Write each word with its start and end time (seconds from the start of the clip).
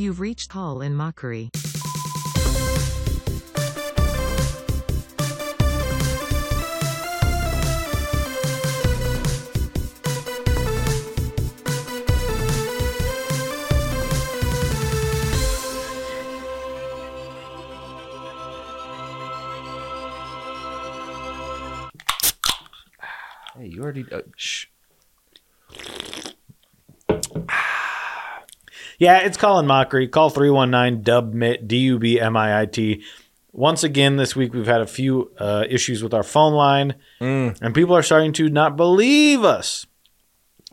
You've 0.00 0.18
reached 0.18 0.48
Call 0.48 0.80
in 0.80 0.96
mockery. 0.96 1.50
Hey, 23.54 23.66
you 23.66 23.82
already. 23.82 24.06
Uh, 24.10 24.22
shh. 24.34 24.69
Yeah, 29.00 29.20
it's 29.20 29.36
Call 29.38 29.58
in 29.58 29.66
Mockery. 29.66 30.06
Call 30.08 30.28
319 30.30 31.02
Dubmit, 31.02 31.66
D 31.66 31.78
U 31.78 31.98
B 31.98 32.20
M 32.20 32.36
I 32.36 32.60
I 32.60 32.66
T. 32.66 33.02
Once 33.50 33.82
again, 33.82 34.16
this 34.16 34.36
week 34.36 34.52
we've 34.54 34.66
had 34.66 34.82
a 34.82 34.86
few 34.86 35.32
uh, 35.38 35.64
issues 35.68 36.02
with 36.02 36.12
our 36.14 36.22
phone 36.22 36.52
line, 36.52 36.94
and 37.62 37.74
people 37.74 37.96
are 37.96 38.02
starting 38.02 38.32
to 38.34 38.48
not 38.50 38.76
believe 38.76 39.42
us. 39.42 39.86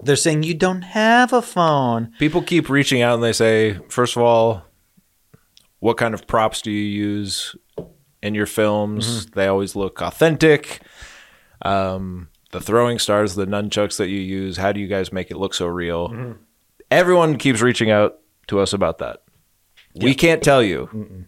They're 0.03 0.15
saying 0.17 0.43
you 0.43 0.53
don't 0.53 0.83
have 0.83 1.31
a 1.33 1.41
phone. 1.41 2.11
People 2.19 2.41
keep 2.43 2.69
reaching 2.69 3.01
out 3.01 3.15
and 3.15 3.23
they 3.23 3.33
say, 3.33 3.79
first 3.89 4.15
of 4.15 4.21
all, 4.21 4.63
what 5.79 5.97
kind 5.97 6.13
of 6.13 6.27
props 6.27 6.61
do 6.61 6.69
you 6.69 6.83
use 6.85 7.55
in 8.21 8.35
your 8.35 8.45
films? 8.45 9.25
They 9.27 9.47
always 9.47 9.75
look 9.75 10.01
authentic. 10.01 10.81
Um, 11.63 12.29
the 12.51 12.61
throwing 12.61 12.99
stars, 12.99 13.33
the 13.35 13.47
nunchucks 13.47 13.97
that 13.97 14.09
you 14.09 14.19
use, 14.19 14.57
how 14.57 14.71
do 14.71 14.79
you 14.79 14.87
guys 14.87 15.11
make 15.11 15.31
it 15.31 15.37
look 15.37 15.55
so 15.55 15.65
real? 15.65 16.35
Everyone 16.91 17.37
keeps 17.37 17.61
reaching 17.61 17.89
out 17.89 18.19
to 18.47 18.59
us 18.59 18.73
about 18.73 18.97
that. 18.99 19.23
We 19.95 20.13
can't 20.13 20.43
tell 20.43 20.61
you. 20.63 21.25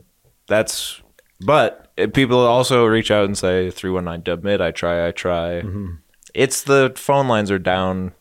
That's, 0.48 1.02
but 1.42 1.92
people 2.14 2.40
also 2.40 2.86
reach 2.86 3.12
out 3.12 3.26
and 3.26 3.38
say 3.38 3.70
319 3.72 4.24
dub 4.24 4.44
mid, 4.44 4.62
I 4.62 4.72
try, 4.72 5.08
I 5.08 5.12
try. 5.12 5.62
It's 6.34 6.64
the 6.64 6.94
phone 6.96 7.28
lines 7.28 7.50
are 7.52 7.60
down. 7.60 8.14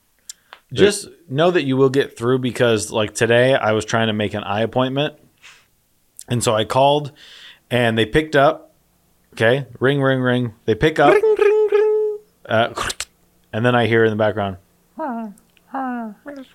Just 0.73 1.09
know 1.29 1.51
that 1.51 1.65
you 1.65 1.77
will 1.77 1.89
get 1.91 2.17
through 2.19 2.41
because, 2.41 2.91
like 2.91 3.15
today, 3.15 3.55
I 3.55 3.73
was 3.73 3.85
trying 3.87 4.09
to 4.09 4.13
make 4.13 4.35
an 4.35 4.45
eye 4.45 4.61
appointment, 4.63 5.15
and 6.29 6.45
so 6.45 6.55
I 6.55 6.65
called, 6.65 7.13
and 7.71 7.97
they 7.97 8.05
picked 8.07 8.37
up. 8.37 8.75
Okay, 9.35 9.67
ring, 9.81 10.03
ring, 10.03 10.21
ring. 10.21 10.55
They 10.67 10.75
pick 10.75 10.99
up, 10.99 11.15
uh, 12.47 12.75
and 13.53 13.65
then 13.65 13.75
I 13.75 13.87
hear 13.87 14.05
in 14.05 14.11
the 14.11 14.17
background. 14.17 14.57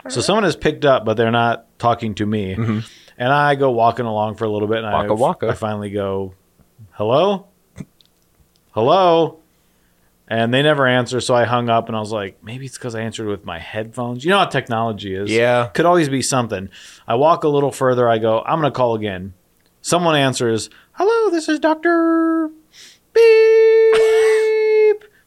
So 0.10 0.22
someone 0.22 0.44
has 0.44 0.56
picked 0.56 0.86
up, 0.86 1.06
but 1.06 1.18
they're 1.18 1.32
not 1.32 1.66
talking 1.80 2.16
to 2.16 2.26
me. 2.26 2.56
Mm-hmm. 2.56 2.80
And 3.18 3.32
I 3.32 3.56
go 3.56 3.72
walking 3.72 4.06
along 4.06 4.36
for 4.36 4.46
a 4.46 4.50
little 4.50 4.68
bit, 4.68 4.84
and 4.84 4.92
Waka 4.92 5.10
I, 5.10 5.14
waka. 5.14 5.48
I 5.50 5.54
finally 5.54 5.92
go, 5.92 6.34
"Hello, 6.94 7.46
hello," 8.72 9.40
and 10.28 10.52
they 10.54 10.64
never 10.64 10.88
answer. 10.88 11.22
So 11.22 11.36
I 11.36 11.44
hung 11.44 11.70
up, 11.70 11.88
and 11.88 11.96
I 11.96 12.00
was 12.00 12.12
like, 12.12 12.44
maybe 12.44 12.66
it's 12.66 12.78
because 12.78 12.96
I 12.96 13.02
answered 13.02 13.28
with 13.28 13.46
my 13.46 13.60
headphones. 13.60 14.26
You 14.26 14.32
know 14.32 14.40
how 14.40 14.46
technology 14.46 15.14
is. 15.14 15.30
Yeah. 15.30 15.68
could 15.68 15.86
always 15.86 16.10
be 16.10 16.24
something. 16.24 16.70
I 17.08 17.16
walk 17.16 17.44
a 17.44 17.50
little 17.50 17.72
further. 17.72 18.10
I 18.10 18.18
go, 18.18 18.42
I'm 18.42 18.58
gonna 18.60 18.72
call 18.72 18.96
again. 18.96 19.36
Someone 19.82 20.16
answers, 20.16 20.72
"Hello, 20.94 21.30
this 21.30 21.48
is 21.48 21.60
Doctor 21.60 22.50
Beep. 23.14 24.33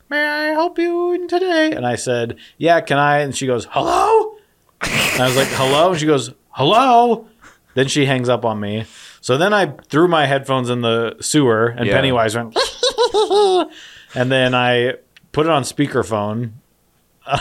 May 0.09 0.25
I 0.25 0.45
help 0.53 0.79
you 0.79 1.27
today?" 1.29 1.73
And 1.73 1.87
I 1.87 1.97
said, 1.97 2.37
"Yeah, 2.59 2.81
can 2.81 2.99
I?" 2.99 3.19
And 3.19 3.35
she 3.37 3.47
goes, 3.47 3.67
"Hello." 3.71 4.35
And 4.83 5.21
I 5.23 5.27
was 5.27 5.37
like, 5.37 5.49
"Hello." 5.49 5.91
And 5.91 6.01
she 6.01 6.07
goes, 6.07 6.33
"Hello." 6.51 7.27
Then 7.75 7.89
she 7.89 8.07
hangs 8.07 8.29
up 8.29 8.45
on 8.45 8.59
me. 8.61 8.85
So 9.21 9.37
then 9.37 9.53
I 9.53 9.67
threw 9.89 10.09
my 10.09 10.27
headphones 10.27 10.71
in 10.71 10.81
the 10.83 11.17
sewer, 11.21 11.67
and 11.67 11.87
Yeah. 11.87 11.95
Pennywise 11.95 12.35
went, 12.37 12.57
and 14.15 14.31
then 14.33 14.55
I 14.55 14.95
put 15.33 15.47
it 15.47 15.53
on 15.53 15.63
speakerphone. 15.63 16.53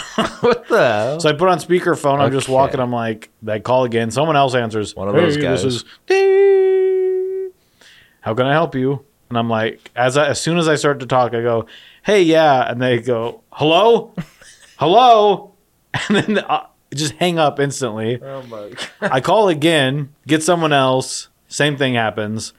What 0.41 0.67
the 0.67 0.77
hell? 0.77 1.19
So 1.19 1.29
I 1.29 1.33
put 1.33 1.47
on 1.47 1.59
speakerphone. 1.59 2.19
I'm 2.19 2.31
just 2.31 2.49
walking. 2.49 2.79
I'm 2.79 2.91
like, 2.91 3.29
I 3.47 3.59
call 3.59 3.83
again. 3.83 4.09
Someone 4.11 4.35
else 4.35 4.55
answers. 4.55 4.95
One 4.95 5.07
of 5.07 5.13
those 5.15 5.37
guys. 5.37 5.63
This 5.63 5.83
is. 6.09 7.51
How 8.21 8.33
can 8.33 8.47
I 8.47 8.53
help 8.53 8.75
you? 8.75 9.05
And 9.29 9.37
I'm 9.37 9.49
like, 9.49 9.91
as 9.95 10.17
I, 10.17 10.27
as 10.29 10.41
soon 10.41 10.57
as 10.57 10.67
I 10.67 10.75
start 10.75 10.99
to 11.01 11.05
talk, 11.05 11.33
I 11.33 11.41
go, 11.41 11.67
Hey, 12.05 12.21
yeah, 12.23 12.69
and 12.69 12.81
they 12.81 12.99
go, 12.99 13.41
Hello, 13.51 14.13
hello, 14.77 15.53
and 16.09 16.17
then 16.17 16.37
uh, 16.39 16.67
just 16.93 17.13
hang 17.13 17.39
up 17.39 17.59
instantly. 17.59 18.21
oh 18.21 18.43
my 18.43 18.69
God. 18.99 19.11
I 19.11 19.21
call 19.21 19.49
again, 19.49 20.13
get 20.27 20.43
someone 20.43 20.71
else. 20.73 21.29
Same 21.47 21.77
thing 21.77 21.95
happens. 21.95 22.53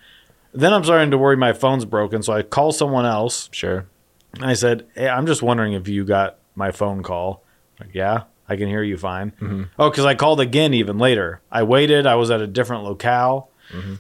Then 0.53 0.73
I'm 0.73 0.85
starting 0.85 1.11
to 1.11 1.19
worry 1.19 1.37
my 1.37 1.53
phone's 1.53 1.85
broken, 1.85 2.23
so 2.23 2.33
I 2.33 2.43
call 2.43 2.73
someone 2.73 3.05
else. 3.07 3.49
Sure. 3.53 3.87
And 4.35 4.45
I 4.45 4.55
said, 4.55 4.87
hey, 4.95 5.09
I'm 5.09 5.27
just 5.27 5.43
wondering 5.43 5.75
if 5.75 5.87
you 5.87 6.05
got 6.05 6.39
my 6.55 6.71
phone 6.73 7.03
call. 7.03 7.43
Like, 7.79 7.91
yeah, 7.95 8.25
I 8.49 8.57
can 8.57 8.67
hear 8.69 8.83
you 8.83 8.97
fine. 8.97 9.31
Mm-hmm. 9.33 9.63
Oh, 9.79 9.91
because 9.91 10.07
I 10.07 10.15
called 10.15 10.41
again 10.41 10.73
even 10.75 10.99
later. 10.99 11.41
I 11.53 11.63
waited. 11.63 12.07
I 12.07 12.15
was 12.17 12.31
at 12.31 12.41
a 12.41 12.47
different 12.47 12.85
locale, 12.85 13.51
Mm-hmm. 13.73 13.95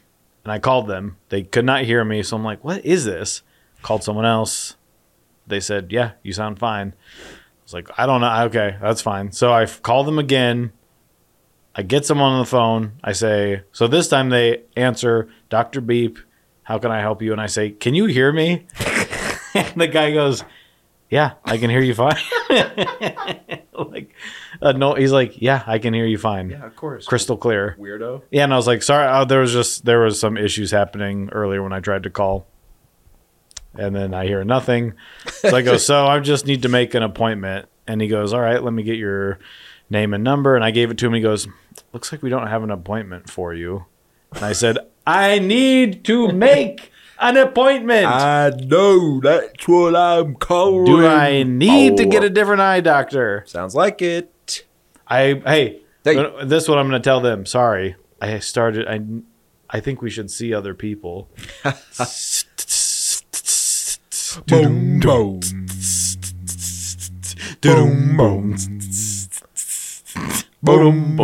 and 0.45 0.53
I 0.53 0.59
called 0.61 0.87
them. 0.87 1.17
They 1.29 1.43
could 1.43 1.65
not 1.65 1.83
hear 1.83 2.05
me, 2.05 2.23
so 2.23 2.37
I'm 2.37 2.45
like, 2.45 2.63
what 2.65 2.85
is 2.85 3.05
this? 3.05 3.43
Called 3.83 4.03
someone 4.05 4.25
else. 4.25 4.76
They 5.47 5.61
said, 5.61 5.93
yeah, 5.93 6.13
you 6.23 6.33
sound 6.33 6.59
fine. 6.59 6.95
I 7.19 7.63
was 7.65 7.75
like, 7.75 7.89
I 7.99 8.07
don't 8.07 8.21
know. 8.21 8.43
Okay, 8.45 8.77
that's 8.81 9.01
fine. 9.01 9.33
So 9.33 9.53
I 9.53 9.67
call 9.67 10.05
them 10.05 10.19
again. 10.19 10.73
I 11.75 11.83
get 11.83 12.07
someone 12.07 12.33
on 12.33 12.41
the 12.41 12.47
phone. 12.47 12.93
I 13.05 13.13
say, 13.13 13.63
so 13.73 13.87
this 13.87 14.09
time 14.09 14.31
they 14.31 14.63
answer, 14.77 15.29
Dr. 15.51 15.81
Beep, 15.81 16.19
how 16.63 16.79
can 16.79 16.91
I 16.91 17.01
help 17.01 17.23
you? 17.23 17.33
And 17.33 17.41
I 17.41 17.47
say, 17.47 17.71
can 17.71 17.95
you 17.95 18.07
hear 18.07 18.33
me? 18.33 18.67
and 19.55 19.75
the 19.81 19.87
guy 19.87 20.13
goes, 20.13 20.43
yeah, 21.11 21.35
I 21.45 21.59
can 21.59 21.71
hear 21.71 21.81
you 21.81 21.95
fine. 21.95 22.17
like, 23.73 24.13
uh, 24.61 24.73
no, 24.73 24.95
he's 24.95 25.13
like, 25.13 25.41
yeah, 25.41 25.63
I 25.67 25.79
can 25.79 25.95
hear 25.95 26.07
you 26.07 26.19
fine. 26.19 26.51
Yeah, 26.51 26.67
of 26.67 26.75
course. 26.75 27.07
Crystal 27.07 27.37
clear. 27.37 27.77
Weirdo. 27.79 28.23
Yeah, 28.31 28.45
and 28.45 28.53
I 28.53 28.57
was 28.57 28.67
like, 28.67 28.83
sorry, 28.83 29.07
uh, 29.07 29.25
there 29.25 29.41
was 29.41 29.53
just 29.53 29.85
there 29.85 30.01
was 30.01 30.19
some 30.19 30.37
issues 30.37 30.71
happening 30.71 31.29
earlier 31.31 31.63
when 31.63 31.73
I 31.73 31.81
tried 31.81 32.03
to 32.05 32.11
call, 32.11 32.47
and 33.79 33.95
then 33.95 34.15
I 34.15 34.27
hear 34.27 34.43
nothing. 34.45 34.95
So 35.27 35.57
I 35.57 35.63
go, 35.63 35.77
so 35.79 36.07
I 36.07 36.19
just 36.21 36.47
need 36.47 36.63
to 36.63 36.69
make 36.69 36.95
an 36.95 37.03
appointment, 37.03 37.69
and 37.87 38.01
he 38.01 38.09
goes, 38.09 38.33
all 38.33 38.41
right, 38.41 38.63
let 38.63 38.73
me 38.73 38.83
get 38.83 38.97
your 38.97 39.39
name 39.91 40.15
and 40.15 40.25
number, 40.25 40.55
and 40.57 40.65
I 40.65 40.71
gave 40.71 40.91
it 40.91 40.99
to 40.99 41.07
him. 41.07 41.15
He 41.15 41.21
goes, 41.21 41.47
looks 41.93 42.11
like 42.13 42.23
we 42.23 42.31
don't 42.31 42.47
have 42.49 42.63
an 42.63 42.71
appointment 42.71 43.31
for 43.31 43.55
you, 43.55 43.87
and 44.33 44.45
I 44.45 44.53
said, 44.53 44.79
I 45.07 45.39
need 45.39 46.05
to 46.07 46.33
make 46.33 46.91
an 47.19 47.37
appointment. 47.37 48.07
I 48.09 48.51
know 48.51 49.21
that's 49.21 49.67
what 49.69 49.95
I'm 49.97 50.35
calling. 50.35 50.85
Do 50.85 51.07
I 51.07 51.43
need 51.45 51.97
to 51.99 52.07
get 52.07 52.25
a 52.25 52.31
different 52.31 52.61
eye 52.61 52.81
doctor? 52.81 53.45
Sounds 53.47 53.75
like 53.75 54.03
it. 54.03 54.65
I 55.09 55.41
hey, 55.47 55.81
Hey. 56.05 56.17
this 56.45 56.65
is 56.65 56.69
what 56.69 56.79
I'm 56.79 56.89
going 56.89 57.01
to 57.01 57.05
tell 57.05 57.21
them. 57.21 57.47
Sorry, 57.47 57.97
I 58.21 58.39
started. 58.41 58.87
I 58.89 59.01
I 59.69 59.81
think 59.81 60.03
we 60.03 60.11
should 60.11 60.31
see 60.31 60.53
other 60.55 60.75
people. 60.75 61.29
Boom, 64.45 65.01
boom. 65.01 65.41
Boom, 67.61 68.17
boom. 68.17 68.57
Boom, 70.63 71.17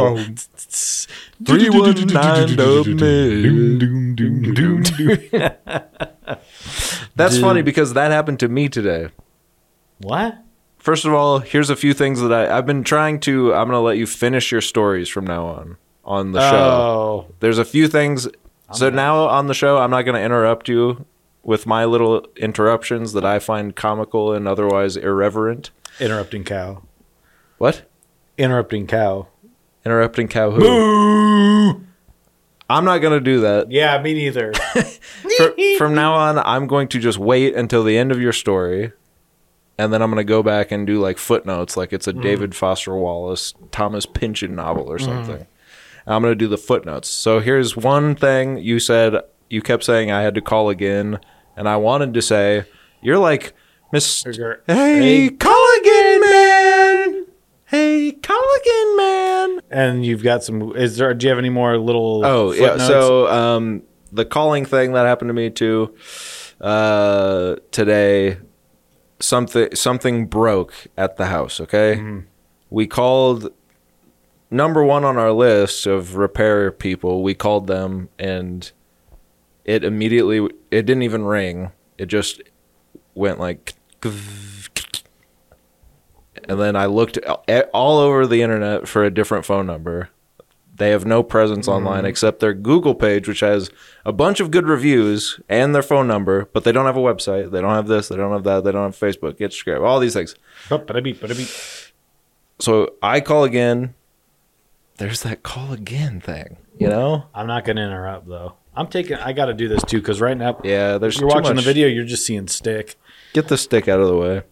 That's 7.16 7.38
funny 7.38 7.62
because 7.62 7.94
that 7.94 8.10
happened 8.10 8.40
to 8.40 8.48
me 8.48 8.68
today. 8.68 9.08
What? 9.98 10.38
First 10.78 11.04
of 11.04 11.12
all, 11.12 11.40
here's 11.40 11.70
a 11.70 11.76
few 11.76 11.94
things 11.94 12.20
that 12.20 12.32
I, 12.32 12.56
I've 12.56 12.66
been 12.66 12.82
trying 12.84 13.20
to. 13.20 13.54
I'm 13.54 13.68
going 13.68 13.76
to 13.76 13.80
let 13.80 13.98
you 13.98 14.06
finish 14.06 14.50
your 14.50 14.60
stories 14.60 15.08
from 15.08 15.26
now 15.26 15.46
on 15.46 15.76
on 16.04 16.32
the 16.32 16.40
show. 16.50 16.56
Oh, 16.56 17.26
There's 17.40 17.58
a 17.58 17.64
few 17.64 17.88
things. 17.88 18.28
So 18.72 18.88
now 18.90 19.26
on 19.28 19.48
the 19.48 19.54
show, 19.54 19.78
I'm 19.78 19.90
not 19.90 20.02
going 20.02 20.14
to 20.16 20.22
interrupt 20.22 20.68
you 20.68 21.04
with 21.42 21.66
my 21.66 21.84
little 21.84 22.26
interruptions 22.36 23.12
that 23.12 23.24
I 23.24 23.38
find 23.38 23.74
comical 23.74 24.32
and 24.32 24.46
otherwise 24.46 24.96
irreverent. 24.96 25.70
interrupting 26.00 26.44
cow. 26.44 26.82
What? 27.58 27.82
Interrupting 28.38 28.86
cow. 28.86 29.28
Interrupting 29.84 30.28
cow 30.28 30.50
who? 30.50 31.82
I'm 32.70 32.84
not 32.84 32.98
going 32.98 33.12
to 33.12 33.20
do 33.20 33.40
that. 33.40 33.70
Yeah, 33.70 34.00
me 34.00 34.14
neither. 34.14 34.54
Fr- 35.36 35.50
from 35.76 35.94
now 35.94 36.14
on, 36.14 36.38
I'm 36.38 36.66
going 36.66 36.88
to 36.88 36.98
just 36.98 37.18
wait 37.18 37.54
until 37.54 37.84
the 37.84 37.98
end 37.98 38.12
of 38.12 38.20
your 38.20 38.32
story. 38.32 38.92
And 39.78 39.92
then 39.92 40.00
I'm 40.00 40.10
going 40.10 40.24
to 40.24 40.30
go 40.30 40.42
back 40.42 40.70
and 40.70 40.86
do 40.86 41.00
like 41.00 41.18
footnotes, 41.18 41.76
like 41.76 41.92
it's 41.92 42.06
a 42.06 42.12
mm. 42.12 42.22
David 42.22 42.54
Foster 42.54 42.94
Wallace, 42.94 43.54
Thomas 43.72 44.06
Pynchon 44.06 44.54
novel 44.54 44.90
or 44.90 44.98
mm. 44.98 45.04
something. 45.04 45.46
And 46.06 46.14
I'm 46.14 46.22
going 46.22 46.32
to 46.32 46.36
do 46.36 46.48
the 46.48 46.58
footnotes. 46.58 47.08
So 47.08 47.40
here's 47.40 47.76
one 47.76 48.14
thing 48.14 48.58
you 48.58 48.78
said. 48.78 49.16
You 49.52 49.60
kept 49.60 49.84
saying 49.84 50.10
I 50.10 50.22
had 50.22 50.34
to 50.36 50.40
call 50.40 50.70
again. 50.70 51.20
And 51.58 51.68
I 51.68 51.76
wanted 51.76 52.14
to 52.14 52.22
say, 52.22 52.64
you're 53.02 53.18
like, 53.18 53.52
Miss. 53.92 54.24
Hey, 54.66 55.28
call 55.28 55.78
again, 55.78 56.20
man. 56.22 57.26
Hey, 57.66 58.12
call 58.12 58.42
again, 58.62 58.96
man. 58.96 59.60
And 59.70 60.06
you've 60.06 60.22
got 60.22 60.42
some. 60.42 60.74
Is 60.74 60.96
there? 60.96 61.12
Do 61.12 61.26
you 61.26 61.28
have 61.28 61.38
any 61.38 61.50
more 61.50 61.76
little? 61.76 62.24
Oh 62.24 62.52
yeah. 62.52 62.78
So 62.78 63.28
um, 63.28 63.82
the 64.10 64.24
calling 64.24 64.64
thing 64.64 64.94
that 64.94 65.04
happened 65.04 65.28
to 65.28 65.34
me 65.34 65.50
too 65.50 65.94
uh, 66.60 67.56
today. 67.72 68.38
Something 69.20 69.74
something 69.74 70.26
broke 70.28 70.86
at 70.96 71.18
the 71.18 71.26
house. 71.26 71.60
Okay, 71.60 71.96
hmm 71.96 72.20
we 72.70 72.86
called 72.86 73.52
number 74.50 74.82
one 74.82 75.04
on 75.04 75.18
our 75.18 75.30
list 75.32 75.86
of 75.86 76.16
repair 76.16 76.72
people. 76.72 77.22
We 77.22 77.34
called 77.34 77.66
them, 77.66 78.08
and 78.18 78.72
it 79.64 79.84
immediately 79.84 80.38
it 80.70 80.86
didn't 80.86 81.02
even 81.02 81.24
ring. 81.24 81.72
It 81.98 82.06
just 82.06 82.42
went 83.14 83.38
like. 83.38 83.74
And 86.48 86.60
then 86.60 86.74
I 86.74 86.86
looked 86.86 87.18
all 87.72 87.98
over 87.98 88.26
the 88.26 88.42
internet 88.42 88.88
for 88.88 89.04
a 89.04 89.10
different 89.10 89.44
phone 89.44 89.66
number. 89.66 90.10
They 90.74 90.90
have 90.90 91.04
no 91.04 91.22
presence 91.22 91.68
mm-hmm. 91.68 91.86
online 91.86 92.04
except 92.04 92.40
their 92.40 92.54
Google 92.54 92.96
page, 92.96 93.28
which 93.28 93.40
has 93.40 93.70
a 94.04 94.12
bunch 94.12 94.40
of 94.40 94.50
good 94.50 94.66
reviews 94.66 95.38
and 95.48 95.74
their 95.74 95.82
phone 95.82 96.08
number, 96.08 96.48
but 96.52 96.64
they 96.64 96.72
don't 96.72 96.86
have 96.86 96.96
a 96.96 97.00
website. 97.00 97.52
They 97.52 97.60
don't 97.60 97.74
have 97.74 97.86
this. 97.86 98.08
They 98.08 98.16
don't 98.16 98.32
have 98.32 98.42
that. 98.44 98.64
They 98.64 98.72
don't 98.72 98.84
have 98.84 98.96
Facebook, 98.98 99.34
Instagram, 99.38 99.86
all 99.86 100.00
these 100.00 100.14
things. 100.14 100.34
So 102.58 102.94
I 103.02 103.20
call 103.20 103.44
again. 103.44 103.94
There's 104.96 105.22
that 105.22 105.42
call 105.42 105.72
again 105.72 106.20
thing, 106.20 106.56
you 106.78 106.88
know? 106.88 107.26
I'm 107.34 107.46
not 107.46 107.64
going 107.64 107.76
to 107.76 107.82
interrupt 107.82 108.26
though. 108.26 108.54
I'm 108.76 108.86
taking. 108.86 109.16
I 109.18 109.32
got 109.32 109.46
to 109.46 109.54
do 109.54 109.68
this 109.68 109.82
too 109.84 109.98
because 110.00 110.20
right 110.20 110.36
now 110.36 110.58
Yeah, 110.64 110.98
there's 110.98 111.18
you're 111.20 111.28
too 111.28 111.34
watching 111.34 111.54
much- 111.56 111.64
the 111.64 111.70
video. 111.70 111.88
You're 111.88 112.04
just 112.04 112.24
seeing 112.26 112.48
stick. 112.48 112.96
Get 113.34 113.48
the 113.48 113.58
stick 113.58 113.88
out 113.88 114.00
of 114.00 114.06
the 114.08 114.16
way. 114.16 114.42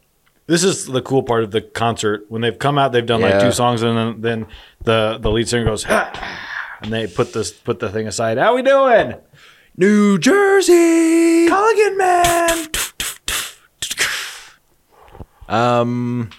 This 0.47 0.65
is 0.65 0.87
the 0.87 1.01
cool 1.03 1.23
part 1.23 1.45
of 1.45 1.53
the 1.53 1.61
concert. 1.61 2.25
When 2.29 2.43
they've 2.43 2.59
come 2.59 2.77
out, 2.79 2.91
they've 2.93 3.07
done 3.07 3.21
like 3.21 3.41
two 3.41 3.53
songs, 3.53 3.83
and 3.83 3.97
then, 3.97 4.21
then 4.21 4.47
the 4.83 5.19
the 5.21 5.31
lead 5.31 5.49
singer 5.49 5.65
goes, 5.65 5.85
and 5.87 6.93
they 6.93 7.07
put 7.07 7.33
this 7.33 7.53
put 7.53 7.79
the 7.79 7.89
thing 7.89 8.09
aside. 8.09 8.37
How 8.37 8.55
we 8.57 8.63
doing? 8.63 9.15
New 9.77 10.19
Jersey. 10.19 11.47
Call 11.49 11.71
again, 11.73 11.97
man. 11.97 12.67
Um, 15.49 16.31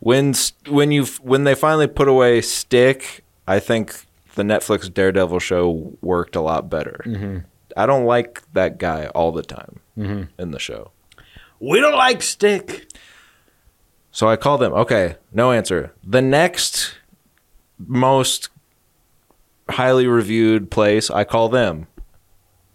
when 0.00 0.34
when 0.68 0.92
you 0.92 1.04
when 1.22 1.44
they 1.44 1.54
finally 1.54 1.86
put 1.86 2.08
away 2.08 2.40
Stick, 2.42 3.24
I 3.46 3.60
think 3.60 4.06
the 4.34 4.42
Netflix 4.42 4.92
Daredevil 4.92 5.38
show 5.38 5.96
worked 6.00 6.36
a 6.36 6.40
lot 6.40 6.68
better. 6.70 7.44
I 7.76 7.86
don't 7.86 8.04
like 8.04 8.42
that 8.52 8.78
guy 8.78 9.06
all 9.14 9.32
the 9.32 9.42
time 9.42 9.80
in 9.96 10.50
the 10.50 10.58
show. 10.58 10.90
We 11.60 11.80
don't 11.80 11.96
like 11.96 12.22
stick. 12.22 12.90
So 14.10 14.28
I 14.28 14.36
called 14.36 14.60
them. 14.60 14.72
Okay, 14.72 15.16
no 15.32 15.50
answer. 15.50 15.92
The 16.04 16.22
next 16.22 16.96
most 17.78 18.48
highly 19.68 20.06
reviewed 20.06 20.70
place, 20.70 21.10
I 21.10 21.24
call 21.24 21.48
them. 21.48 21.86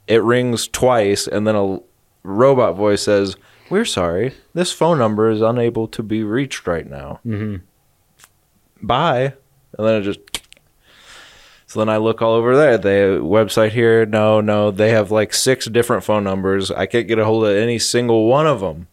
It 0.08 0.24
rings 0.24 0.68
twice, 0.68 1.28
and 1.28 1.48
then 1.48 1.56
a 1.56 1.80
robot 2.24 2.76
voice 2.76 3.04
says, 3.04 3.38
"We're 3.70 3.86
sorry. 3.86 4.34
This 4.54 4.74
phone 4.74 4.98
number 4.98 5.30
is 5.30 5.42
unable 5.42 5.88
to 5.90 6.04
be 6.04 6.24
reached 6.24 6.68
right 6.68 6.90
now." 6.90 7.20
Mm-hmm. 7.26 7.64
Bye. 8.86 9.34
And 9.78 9.88
then 9.88 10.02
it 10.02 10.04
just. 10.04 10.20
So 11.70 11.80
then 11.80 11.88
I 11.88 11.98
look 11.98 12.20
all 12.20 12.34
over 12.34 12.58
there. 12.58 12.80
The 12.80 13.20
website 13.22 13.70
here, 13.70 14.04
no, 14.04 14.42
no, 14.42 14.72
they 14.72 14.90
have 14.90 15.12
like 15.12 15.36
six 15.36 15.68
different 15.68 16.04
phone 16.04 16.24
numbers. 16.24 16.72
I 16.72 16.88
can't 16.88 17.08
get 17.08 17.20
a 17.20 17.26
hold 17.26 17.46
of 17.46 17.56
any 17.56 17.78
single 17.78 18.26
one 18.26 18.48
of 18.48 18.60
them. 18.60 18.88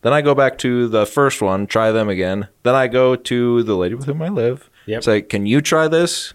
Then 0.00 0.14
I 0.14 0.22
go 0.22 0.34
back 0.34 0.56
to 0.58 0.88
the 0.88 1.04
first 1.04 1.42
one, 1.42 1.66
try 1.66 1.92
them 1.92 2.08
again. 2.08 2.48
Then 2.62 2.74
I 2.74 2.88
go 2.88 3.16
to 3.16 3.62
the 3.62 3.74
lady 3.74 3.96
with 3.96 4.06
whom 4.06 4.22
I 4.22 4.30
live. 4.30 4.70
Yep. 4.86 5.04
Say, 5.04 5.20
can 5.20 5.44
you 5.44 5.60
try 5.60 5.88
this? 5.88 6.32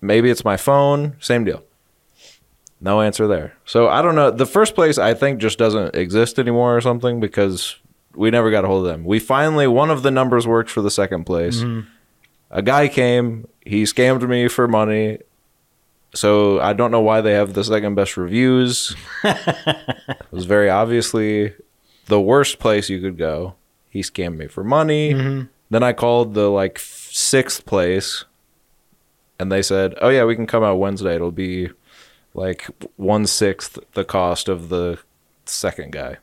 Maybe 0.00 0.30
it's 0.30 0.46
my 0.46 0.56
phone. 0.56 1.16
Same 1.20 1.44
deal. 1.44 1.62
No 2.80 3.02
answer 3.02 3.26
there. 3.26 3.58
So 3.66 3.88
I 3.88 4.00
don't 4.00 4.14
know. 4.14 4.30
The 4.30 4.46
first 4.46 4.74
place 4.74 4.96
I 4.96 5.12
think 5.12 5.40
just 5.40 5.58
doesn't 5.58 5.94
exist 5.94 6.38
anymore 6.38 6.74
or 6.74 6.80
something 6.80 7.20
because 7.20 7.76
we 8.14 8.30
never 8.30 8.50
got 8.50 8.64
a 8.64 8.68
hold 8.68 8.86
of 8.86 8.90
them. 8.90 9.04
We 9.04 9.18
finally, 9.18 9.66
one 9.66 9.90
of 9.90 10.02
the 10.02 10.10
numbers 10.10 10.46
worked 10.46 10.70
for 10.70 10.80
the 10.80 10.90
second 10.90 11.24
place. 11.24 11.58
Mm-hmm. 11.58 11.90
A 12.50 12.62
guy 12.62 12.88
came. 12.88 13.46
He 13.64 13.84
scammed 13.84 14.28
me 14.28 14.48
for 14.48 14.68
money. 14.68 15.18
So 16.14 16.60
I 16.60 16.72
don't 16.72 16.90
know 16.90 17.00
why 17.00 17.20
they 17.20 17.32
have 17.32 17.54
the 17.54 17.64
second 17.64 17.94
best 17.94 18.16
reviews. 18.16 18.94
it 19.24 20.30
was 20.30 20.44
very 20.44 20.70
obviously 20.70 21.54
the 22.06 22.20
worst 22.20 22.58
place 22.58 22.88
you 22.88 23.00
could 23.00 23.18
go. 23.18 23.54
He 23.88 24.00
scammed 24.00 24.36
me 24.36 24.46
for 24.46 24.62
money. 24.62 25.12
Mm-hmm. 25.12 25.46
Then 25.70 25.82
I 25.82 25.92
called 25.92 26.34
the 26.34 26.50
like 26.50 26.78
sixth 26.78 27.64
place, 27.64 28.24
and 29.38 29.50
they 29.50 29.62
said, 29.62 29.94
"Oh 30.00 30.08
yeah, 30.08 30.24
we 30.24 30.36
can 30.36 30.46
come 30.46 30.62
out 30.62 30.78
Wednesday. 30.78 31.14
It'll 31.14 31.32
be 31.32 31.70
like 32.34 32.68
one 32.96 33.26
sixth 33.26 33.78
the 33.94 34.04
cost 34.04 34.48
of 34.48 34.68
the 34.68 34.98
second 35.46 35.92
guy." 35.92 36.18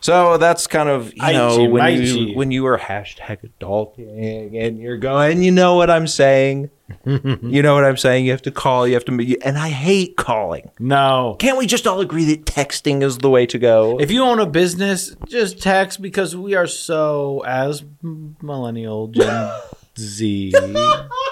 So 0.00 0.36
that's 0.36 0.66
kind 0.66 0.88
of 0.88 1.14
you 1.14 1.32
know 1.32 1.64
when 1.64 1.82
Maichi. 1.82 2.28
you 2.28 2.36
when 2.36 2.50
you 2.50 2.66
are 2.66 2.78
hashtag 2.78 3.50
adulting 3.58 4.54
and 4.54 4.78
you're 4.78 4.98
going, 4.98 5.42
you 5.42 5.50
know 5.50 5.76
what 5.76 5.90
I'm 5.90 6.06
saying. 6.06 6.70
you 7.06 7.62
know 7.62 7.74
what 7.74 7.84
I'm 7.84 7.96
saying. 7.96 8.26
You 8.26 8.32
have 8.32 8.42
to 8.42 8.50
call. 8.50 8.86
You 8.86 8.94
have 8.94 9.06
to 9.06 9.12
meet. 9.12 9.38
And 9.42 9.56
I 9.56 9.70
hate 9.70 10.16
calling. 10.18 10.70
No. 10.78 11.36
Can't 11.38 11.56
we 11.56 11.66
just 11.66 11.86
all 11.86 12.00
agree 12.00 12.24
that 12.26 12.44
texting 12.44 13.02
is 13.02 13.18
the 13.18 13.30
way 13.30 13.46
to 13.46 13.58
go? 13.58 13.98
If 13.98 14.10
you 14.10 14.22
own 14.22 14.38
a 14.38 14.46
business, 14.46 15.16
just 15.26 15.62
text 15.62 16.02
because 16.02 16.36
we 16.36 16.54
are 16.54 16.66
so 16.66 17.42
as 17.46 17.82
millennial 18.02 19.08
Gen 19.08 19.50
Z. 19.98 20.52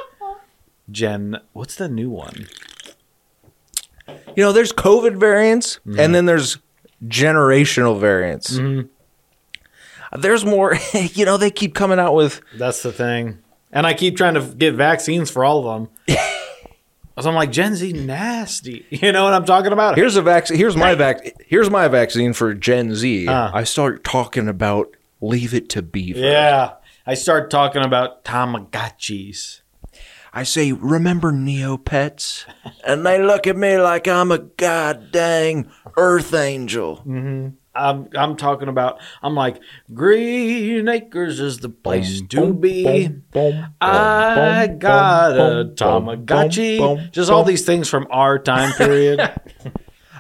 Gen, 0.91 1.39
what's 1.53 1.77
the 1.77 1.89
new 1.89 2.11
one? 2.11 2.49
you 4.37 4.43
know, 4.43 4.53
there's 4.53 4.73
COVID 4.73 5.17
variants, 5.17 5.81
and 5.85 5.95
mm-hmm. 5.97 6.13
then 6.13 6.27
there's 6.27 6.59
generational 7.07 7.99
variants. 7.99 8.59
There's 10.17 10.45
more. 10.45 10.77
You 10.95 11.25
know, 11.25 11.37
they 11.37 11.51
keep 11.51 11.75
coming 11.75 11.99
out 11.99 12.15
with. 12.15 12.41
That's 12.57 12.83
the 12.83 12.93
thing. 12.93 13.39
And 13.73 13.87
I 13.87 13.95
keep 13.95 14.17
trying 14.17 14.35
to 14.35 14.41
get 14.43 14.75
vaccines 14.75 15.31
for 15.31 15.45
all 15.45 15.67
of 15.67 15.89
them. 16.07 16.17
so 17.19 17.29
I'm 17.31 17.35
like, 17.35 17.51
Gen 17.51 17.75
Z 17.75 17.93
nasty. 17.93 18.87
You 18.91 19.13
know 19.13 19.25
what 19.25 19.33
I'm 19.35 19.45
talking 19.47 19.73
about? 19.73 19.97
Here's 19.97 20.17
a 20.17 20.23
vaccine. 20.23 20.59
Here's 20.59 20.77
my 20.77 20.95
vac. 20.95 21.43
Here's 21.47 21.71
my 21.71 21.89
vaccine 21.89 22.33
for 22.35 22.53
Gen 22.55 22.95
Z. 22.95 23.27
Uh. 23.27 23.51
I 23.55 23.65
start 23.65 24.05
talking 24.05 24.49
about 24.49 24.95
leave 25.23 25.55
it 25.55 25.69
to 25.71 25.83
Beaver. 25.83 26.21
yeah. 26.21 26.75
I 27.07 27.15
start 27.15 27.51
talking 27.51 27.83
about 27.85 28.25
Tamagotchis. 28.25 29.62
I 30.33 30.45
say, 30.45 30.73
remember 30.73 31.31
Neopets? 31.33 32.45
and 32.87 33.05
they 33.05 33.23
look 33.23 33.47
at 33.47 33.57
me 33.57 33.79
like 33.79 34.09
I'm 34.09 34.33
a 34.33 34.39
god 34.39 35.13
dang 35.13 35.71
Earth 35.97 36.33
Angel. 36.35 37.03
I'm 37.75 38.09
I'm 38.15 38.37
talking 38.37 38.69
about 38.69 39.01
I'm 39.23 39.35
like 39.35 39.61
Green 39.95 40.89
Acres 40.89 41.41
is 41.41 41.59
the 41.59 41.69
place 41.71 42.23
to 42.29 42.53
be. 42.53 42.85
I 43.81 44.67
got 44.79 45.33
a 45.39 45.65
Tamagotchi. 45.75 47.11
Just 47.13 47.31
all 47.31 47.45
these 47.45 47.65
things 47.65 47.89
from 47.89 48.07
our 48.11 48.39
time 48.39 48.73
period. 48.73 49.21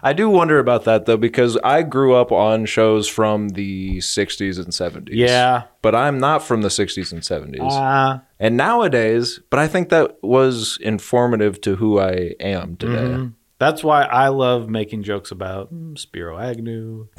I 0.04 0.12
do 0.14 0.28
wonder 0.28 0.58
about 0.58 0.82
that 0.84 1.06
though, 1.06 1.16
because 1.16 1.56
I 1.58 1.82
grew 1.82 2.14
up 2.14 2.32
on 2.32 2.66
shows 2.66 3.06
from 3.06 3.50
the 3.50 3.98
60s 3.98 4.56
and 4.58 4.68
70s. 4.68 5.10
Yeah. 5.12 5.64
But 5.80 5.94
I'm 5.94 6.18
not 6.18 6.42
from 6.42 6.62
the 6.62 6.68
60s 6.68 7.12
and 7.12 7.20
70s. 7.20 7.70
Uh, 7.70 8.18
and 8.42 8.56
nowadays, 8.56 9.40
but 9.50 9.58
I 9.58 9.68
think 9.68 9.88
that 9.90 10.16
was 10.22 10.76
informative 10.82 11.60
to 11.62 11.76
who 11.76 11.98
I 11.98 12.34
am 12.40 12.76
today. 12.76 13.28
that's 13.58 13.82
why 13.84 14.02
I 14.02 14.28
love 14.28 14.68
making 14.68 15.04
jokes 15.04 15.30
about 15.30 15.72
mm, 15.72 15.96
Spiro 15.96 16.36
Agnew. 16.38 17.08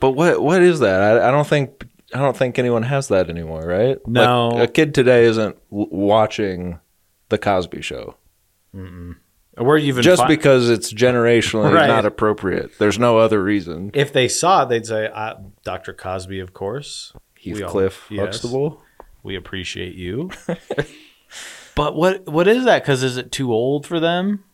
But 0.00 0.12
what 0.12 0.42
what 0.42 0.62
is 0.62 0.80
that? 0.80 1.00
I, 1.00 1.28
I 1.28 1.30
don't 1.30 1.46
think 1.46 1.86
I 2.12 2.18
don't 2.18 2.36
think 2.36 2.58
anyone 2.58 2.82
has 2.82 3.06
that 3.08 3.30
anymore, 3.30 3.62
right? 3.62 3.98
No. 4.06 4.48
Like, 4.48 4.68
a 4.68 4.72
kid 4.72 4.94
today 4.94 5.24
isn't 5.26 5.56
w- 5.70 5.88
watching 5.92 6.80
the 7.28 7.38
Cosby 7.38 7.82
Show 7.82 8.16
Where 8.72 9.76
you 9.76 9.88
even 9.88 10.02
just 10.02 10.22
fi- 10.22 10.26
because 10.28 10.68
it's 10.68 10.92
generationally 10.92 11.72
Right. 11.74 11.86
not 11.86 12.04
appropriate. 12.04 12.72
There's 12.80 12.98
no 12.98 13.18
other 13.18 13.42
reason. 13.42 13.92
if 13.94 14.12
they 14.12 14.26
saw 14.26 14.64
it, 14.64 14.70
they'd 14.70 14.86
say 14.86 15.06
uh, 15.06 15.34
Dr. 15.62 15.92
Cosby, 15.92 16.40
of 16.40 16.52
course. 16.52 17.12
We 17.44 17.52
all- 17.54 17.58
Heathcliff 17.68 18.06
yes. 18.10 18.20
Huxtable. 18.20 18.82
We 19.22 19.36
appreciate 19.36 19.94
you. 19.94 20.30
but 21.74 21.94
what 21.94 22.26
what 22.26 22.48
is 22.48 22.64
that? 22.64 22.82
Because 22.82 23.02
is 23.02 23.16
it 23.16 23.32
too 23.32 23.52
old 23.52 23.86
for 23.86 24.00
them? 24.00 24.44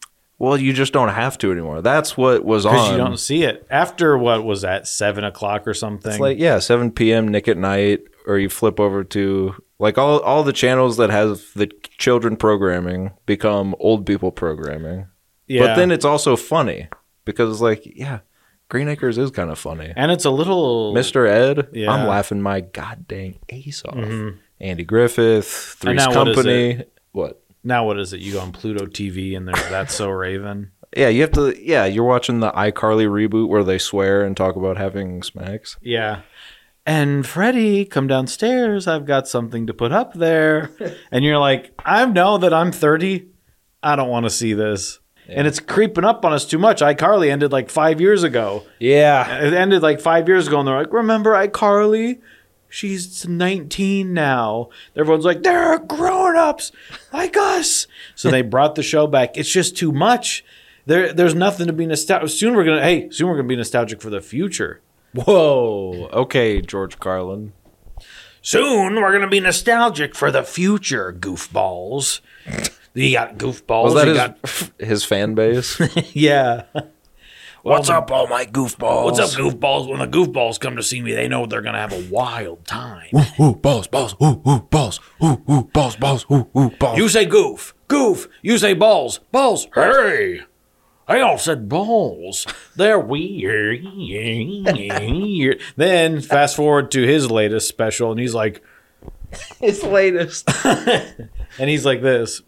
Well, 0.40 0.56
you 0.56 0.72
just 0.72 0.92
don't 0.92 1.08
have 1.08 1.36
to 1.38 1.50
anymore. 1.50 1.82
That's 1.82 2.16
what 2.16 2.44
was 2.44 2.64
Because 2.64 2.88
on. 2.88 2.92
you 2.92 2.98
don't 2.98 3.16
see 3.18 3.42
it 3.42 3.66
after 3.70 4.16
what 4.16 4.44
was 4.44 4.62
that 4.62 4.86
seven 4.86 5.24
o'clock 5.24 5.66
or 5.66 5.74
something. 5.74 6.12
It's 6.12 6.20
like 6.20 6.38
yeah, 6.38 6.60
7 6.60 6.92
p.m. 6.92 7.26
Nick 7.26 7.48
at 7.48 7.56
Nite, 7.56 8.02
or 8.26 8.38
you 8.38 8.48
flip 8.48 8.78
over 8.78 9.02
to 9.02 9.54
like 9.80 9.98
all 9.98 10.20
all 10.20 10.44
the 10.44 10.52
channels 10.52 10.96
that 10.98 11.10
have 11.10 11.40
the 11.56 11.68
children 11.98 12.36
programming 12.36 13.12
become 13.26 13.74
old 13.80 14.06
people 14.06 14.30
programming. 14.30 15.08
yeah. 15.48 15.66
But 15.66 15.74
then 15.74 15.90
it's 15.90 16.04
also 16.04 16.36
funny 16.36 16.88
because 17.24 17.50
it's 17.50 17.60
like 17.62 17.82
yeah, 17.84 18.20
Green 18.68 18.88
Acres 18.88 19.16
is 19.18 19.30
kind 19.30 19.50
of 19.50 19.58
funny. 19.58 19.92
and 19.96 20.10
it's 20.12 20.24
a 20.24 20.30
little 20.30 20.92
Mr. 20.94 21.28
Ed, 21.28 21.68
Yeah. 21.72 21.90
I'm 21.90 22.06
laughing 22.06 22.42
my 22.42 22.60
goddamn 22.60 23.36
ace 23.48 23.82
off. 23.84 23.94
Mm-hmm. 23.94 24.36
Andy 24.60 24.84
Griffith, 24.84 25.46
Three's 25.80 26.06
what 26.06 26.08
is 26.28 26.34
Company. 26.34 26.84
What? 27.12 27.42
Now 27.64 27.86
what 27.86 27.98
is 27.98 28.12
it? 28.12 28.20
You 28.20 28.34
go 28.34 28.40
on 28.40 28.52
Pluto 28.52 28.86
TV 28.86 29.36
and 29.36 29.46
there's 29.48 29.68
That's 29.68 29.94
So 29.94 30.08
Raven. 30.08 30.72
Yeah, 30.96 31.08
you 31.08 31.20
have 31.20 31.32
to. 31.32 31.54
Yeah, 31.62 31.84
you're 31.84 32.02
watching 32.04 32.40
the 32.40 32.50
iCarly 32.52 33.06
reboot 33.06 33.46
where 33.48 33.62
they 33.62 33.76
swear 33.76 34.24
and 34.24 34.34
talk 34.34 34.56
about 34.56 34.78
having 34.78 35.22
smacks. 35.22 35.76
Yeah. 35.82 36.22
And 36.86 37.26
Freddie, 37.26 37.84
come 37.84 38.06
downstairs. 38.06 38.86
I've 38.88 39.04
got 39.04 39.28
something 39.28 39.66
to 39.66 39.74
put 39.74 39.92
up 39.92 40.14
there. 40.14 40.70
and 41.12 41.26
you're 41.26 41.36
like, 41.38 41.78
I 41.84 42.06
know 42.06 42.38
that 42.38 42.54
I'm 42.54 42.72
30. 42.72 43.26
I 43.82 43.96
don't 43.96 44.08
want 44.08 44.24
to 44.24 44.30
see 44.30 44.54
this. 44.54 44.98
And 45.28 45.46
it's 45.46 45.60
creeping 45.60 46.04
up 46.04 46.24
on 46.24 46.32
us 46.32 46.46
too 46.46 46.58
much. 46.58 46.80
iCarly 46.80 47.30
ended 47.30 47.52
like 47.52 47.68
five 47.70 48.00
years 48.00 48.22
ago. 48.22 48.64
Yeah, 48.78 49.40
It 49.44 49.52
ended 49.52 49.82
like 49.82 50.00
five 50.00 50.26
years 50.26 50.46
ago, 50.48 50.58
and 50.58 50.66
they're 50.68 50.78
like, 50.78 50.92
"Remember 50.92 51.32
iCarly? 51.32 52.20
She's 52.70 53.26
19 53.28 54.14
now." 54.14 54.70
Everyone's 54.96 55.24
like, 55.26 55.42
"They're 55.42 55.78
grown-ups 55.80 56.72
like 57.12 57.36
us." 57.36 57.86
So 58.14 58.30
they 58.30 58.40
brought 58.54 58.74
the 58.74 58.82
show 58.82 59.06
back. 59.06 59.36
It's 59.36 59.50
just 59.52 59.76
too 59.76 59.92
much. 59.92 60.44
There, 60.86 61.12
there's 61.12 61.34
nothing 61.34 61.66
to 61.66 61.72
be 61.74 61.84
nostalgic. 61.84 62.30
Soon 62.30 62.56
we're 62.56 62.64
gonna, 62.64 62.82
hey, 62.82 63.10
soon 63.10 63.28
we're 63.28 63.36
gonna 63.36 63.48
be 63.48 63.56
nostalgic 63.56 64.00
for 64.00 64.08
the 64.08 64.22
future. 64.22 64.80
Whoa. 65.14 66.08
Okay, 66.12 66.62
George 66.62 66.98
Carlin. 66.98 67.52
Soon 68.40 68.94
we're 68.96 69.12
gonna 69.12 69.28
be 69.28 69.40
nostalgic 69.40 70.14
for 70.14 70.30
the 70.30 70.42
future, 70.42 71.12
goofballs. 71.12 72.20
You 72.98 73.12
got 73.12 73.38
goofballs. 73.38 73.84
Was 73.84 73.94
that 73.94 74.06
you 74.06 74.14
his, 74.14 74.18
got, 74.18 74.72
his 74.78 75.04
fan 75.04 75.34
base? 75.34 75.80
yeah. 76.14 76.64
What's 77.62 77.88
up, 77.88 78.10
all 78.10 78.26
my 78.26 78.44
goofballs? 78.44 79.04
What's 79.04 79.18
up, 79.18 79.30
goofballs? 79.30 79.88
When 79.88 79.98
the 79.98 80.06
goofballs 80.06 80.58
come 80.58 80.76
to 80.76 80.82
see 80.82 81.00
me, 81.00 81.12
they 81.12 81.28
know 81.28 81.46
they're 81.46 81.60
gonna 81.60 81.78
have 81.78 81.92
a 81.92 82.08
wild 82.10 82.64
time. 82.66 83.10
Ooh, 83.40 83.54
balls, 83.54 83.86
balls, 83.86 84.14
ooh, 84.22 84.40
ooh, 84.46 84.60
balls, 84.70 85.00
ooh, 85.22 85.42
ooh, 85.50 85.70
balls, 85.72 85.96
balls, 85.96 86.26
ooh, 86.30 86.48
ooh, 86.56 86.70
balls. 86.70 86.98
You 86.98 87.08
say 87.08 87.24
goof, 87.24 87.74
goof. 87.88 88.26
You 88.42 88.58
say 88.58 88.74
balls, 88.74 89.20
balls. 89.30 89.68
Hey, 89.74 90.40
I 91.06 91.20
all 91.20 91.38
said 91.38 91.68
balls. 91.68 92.46
They're 92.74 92.98
weird. 92.98 93.84
then 95.76 96.20
fast 96.20 96.56
forward 96.56 96.90
to 96.92 97.02
his 97.02 97.30
latest 97.30 97.68
special, 97.68 98.10
and 98.10 98.20
he's 98.20 98.34
like, 98.34 98.62
his 99.60 99.82
latest. 99.82 100.48
and 100.64 101.68
he's 101.68 101.84
like 101.84 102.02
this. 102.02 102.42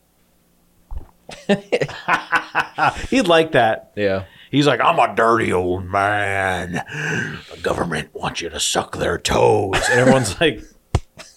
He'd 3.10 3.26
like 3.28 3.52
that. 3.52 3.92
yeah. 3.96 4.25
He's 4.50 4.66
like, 4.66 4.80
I'm 4.80 4.99
a 4.99 5.14
dirty 5.14 5.52
old 5.52 5.84
man. 5.84 6.72
The 6.72 7.60
government 7.62 8.12
wants 8.12 8.40
you 8.40 8.49
to 8.49 8.58
suck 8.58 8.96
their 8.96 9.16
toes. 9.16 9.80
And 9.90 10.00
everyone's 10.00 10.40
like, 10.40 10.62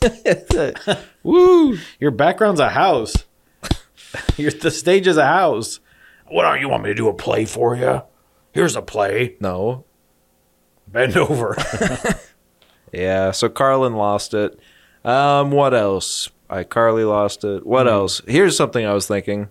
Woo! 1.24 1.78
Your 2.00 2.10
background's 2.12 2.60
a 2.60 2.70
house. 2.70 3.14
Your 4.38 4.50
the 4.52 4.72
stage 4.72 5.06
is 5.08 5.18
a 5.18 5.28
house. 5.28 5.80
What 6.28 6.46
are 6.46 6.58
you 6.58 6.70
want 6.70 6.84
me 6.84 6.90
to 6.90 6.96
do 6.96 7.08
a 7.08 7.14
play 7.14 7.46
for 7.46 7.76
you? 7.76 8.02
Here's 8.52 8.76
a 8.76 8.82
play. 8.82 9.36
No. 9.40 9.86
Bend 10.88 11.16
over. 11.18 11.56
Yeah. 12.92 13.32
So 13.32 13.50
Carlin 13.50 13.96
lost 13.96 14.36
it. 14.36 14.60
Um. 15.04 15.50
What 15.50 15.74
else? 15.74 16.30
iCarly 16.50 17.08
lost 17.08 17.44
it. 17.44 17.66
What 17.66 17.88
else? 17.88 18.22
Here's 18.28 18.56
something 18.56 18.86
I 18.86 18.94
was 18.94 19.08
thinking. 19.08 19.50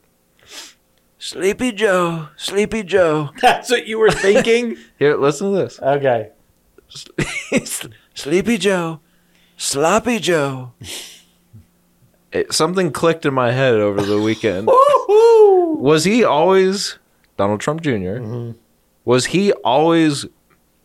Sleepy 1.23 1.71
Joe, 1.71 2.31
Sleepy 2.37 2.83
Joe. 2.83 3.31
That's 3.41 3.71
what 3.71 3.87
you 3.87 4.01
were 4.01 4.11
thinking? 4.11 4.77
Here, 4.99 5.17
listen 5.17 5.53
to 5.53 5.57
this. 5.57 5.79
Okay. 5.81 6.31
Sleepy 8.13 8.59
Joe, 8.59 8.99
Sloppy 9.57 10.19
Joe. 10.19 10.73
It, 12.33 12.53
something 12.53 12.91
clicked 12.91 13.25
in 13.25 13.35
my 13.35 13.53
head 13.53 13.75
over 13.75 14.03
the 14.03 14.21
weekend. 14.21 14.67
Was 14.67 16.03
he 16.03 16.25
always 16.25 16.99
Donald 17.37 17.61
Trump 17.61 17.83
junior 17.83 18.19
mm-hmm. 18.19 18.59
Was 19.05 19.27
he 19.27 19.53
always 19.53 20.27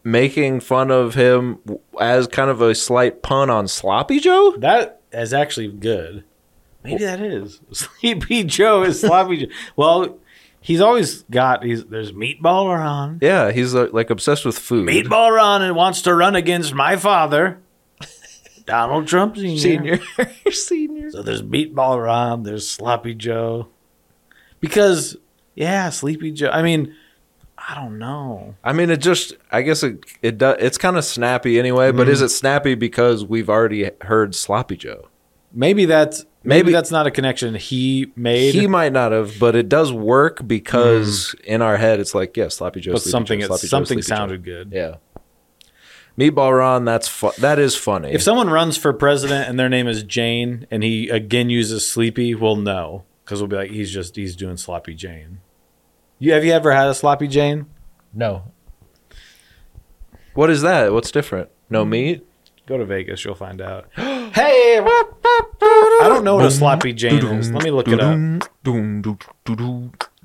making 0.03 0.60
fun 0.60 0.91
of 0.91 1.15
him 1.15 1.58
as 2.00 2.27
kind 2.27 2.51
of 2.51 2.62
a 2.62 2.75
slight 2.75 3.24
pun 3.24 3.50
on 3.50 3.67
Sloppy 3.67 4.20
Joe? 4.20 4.56
That 4.60 5.01
is 5.12 5.34
actually 5.34 5.70
good. 5.70 6.25
Maybe 6.84 7.03
that 7.03 7.22
is. 7.22 7.60
Sleepy 7.72 8.44
Joe 8.44 8.84
is 8.84 9.01
sloppy 9.01 9.38
Joe. 9.38 9.51
Well, 9.75 10.20
he's 10.68 10.82
always 10.82 11.24
got 11.24 11.64
he's 11.64 11.86
there's 11.86 12.12
meatball 12.12 12.78
Ron. 12.78 13.20
Yeah, 13.22 13.52
he's 13.52 13.74
uh, 13.74 13.88
like 13.94 14.10
obsessed 14.10 14.44
with 14.44 14.60
food. 14.60 14.88
Meatball 14.88 15.34
Ron 15.34 15.62
and 15.62 15.76
wants 15.76 16.02
to 16.04 16.14
run 16.14 16.36
against 16.36 16.74
my 16.74 16.98
father, 16.98 17.60
Donald 18.66 19.08
Trump 19.08 19.38
Senior. 19.38 19.58
senior, 19.58 20.00
senior. 20.52 21.12
So 21.12 21.24
there's 21.24 21.42
Meatball 21.42 22.04
Ron, 22.04 22.44
there's 22.44 22.68
Sloppy 22.68 23.16
Joe. 23.16 23.70
Because 24.60 25.16
yeah, 25.56 25.90
Sleepy 25.90 26.32
Joe. 26.32 26.50
I 26.50 26.62
mean, 26.62 26.94
I 27.58 27.76
don't 27.76 27.98
know. 27.98 28.56
I 28.64 28.74
mean, 28.74 28.90
it 28.90 28.98
just. 28.98 29.34
I 29.52 29.62
guess 29.62 29.84
it 29.84 30.04
it 30.22 30.38
does. 30.38 30.58
It's 30.60 30.78
kind 30.78 30.98
of 30.98 31.06
snappy 31.06 31.58
anyway. 31.58 31.92
But 31.92 32.10
is 32.10 32.22
it 32.22 32.30
snappy 32.30 32.76
because 32.76 33.24
we've 33.24 33.50
already 33.50 33.90
heard 34.02 34.36
Sloppy 34.36 34.76
Joe? 34.76 35.08
Maybe 35.54 35.86
that's 35.86 36.26
maybe, 36.48 36.63
Maybe- 36.63 36.72
that's 36.72 36.92
not 36.92 37.06
a 37.08 37.12
connection 37.12 37.56
he 37.56 38.12
made. 38.16 38.54
He 38.56 38.68
might 38.68 38.94
not 38.94 39.12
have, 39.12 39.38
but 39.39 39.56
it 39.56 39.70
does 39.70 39.92
work 39.92 40.48
because 40.48 41.32
hmm. 41.32 41.54
in 41.54 41.62
our 41.62 41.77
head 41.77 42.00
it's 42.00 42.16
like, 42.16 42.36
yeah, 42.38 42.48
Sloppy 42.48 42.80
Joe. 42.80 42.94
but 42.94 43.01
Sleepy 43.01 43.12
something 43.12 43.39
Joe, 43.42 43.48
Sloppy 43.48 43.62
Joe, 43.62 43.68
something 43.68 44.01
Sleepy 44.01 44.10
Joe. 44.10 44.16
sounded 44.16 44.44
good. 44.44 44.72
Yeah. 44.72 44.96
Meatball 46.18 46.58
Ron, 46.58 46.84
that's 46.84 47.08
fu- 47.08 47.39
that 47.39 47.60
is 47.60 47.75
funny. 47.75 48.12
If 48.12 48.24
someone 48.24 48.50
runs 48.50 48.75
for 48.75 48.92
president 48.92 49.48
and 49.48 49.60
their 49.60 49.70
name 49.70 49.88
is 49.88 50.01
Jane 50.01 50.66
and 50.72 50.82
he 50.82 51.10
again 51.10 51.51
uses 51.51 51.88
Sleepy, 51.88 52.34
we'll 52.34 52.56
know 52.56 53.04
because 53.24 53.39
we'll 53.39 53.50
be 53.50 53.56
like, 53.56 53.70
he's 53.70 53.92
just 53.92 54.16
he's 54.16 54.36
doing 54.36 54.58
Sloppy 54.58 54.96
Jane. 54.96 55.42
You 56.18 56.34
have 56.34 56.44
you 56.44 56.54
ever 56.54 56.72
had 56.72 56.88
a 56.88 56.96
Sloppy 56.96 57.27
Jane? 57.27 57.68
no. 58.13 58.51
What 60.34 60.51
is 60.51 60.62
that? 60.62 60.94
What's 60.94 61.10
different? 61.10 61.50
No 61.68 61.84
hmm. 61.84 61.89
meat? 61.89 62.27
Go 62.68 62.77
to 62.77 62.86
Vegas, 62.86 63.24
you'll 63.25 63.34
find 63.34 63.62
out. 63.62 63.89
hey, 63.96 64.80
I 66.01 66.08
don't 66.10 66.24
know 66.24 66.36
what 66.36 66.46
a 66.46 66.51
Sloppy 66.51 66.94
Jane 66.94 67.24
is. 67.25 67.51
Let 67.51 67.63
me 67.63 67.72
look 67.72 67.88
it 67.88 68.00
up. 68.00 68.18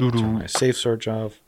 My 0.01 0.47
safe 0.47 0.77
search 0.77 1.09
of 1.09 1.41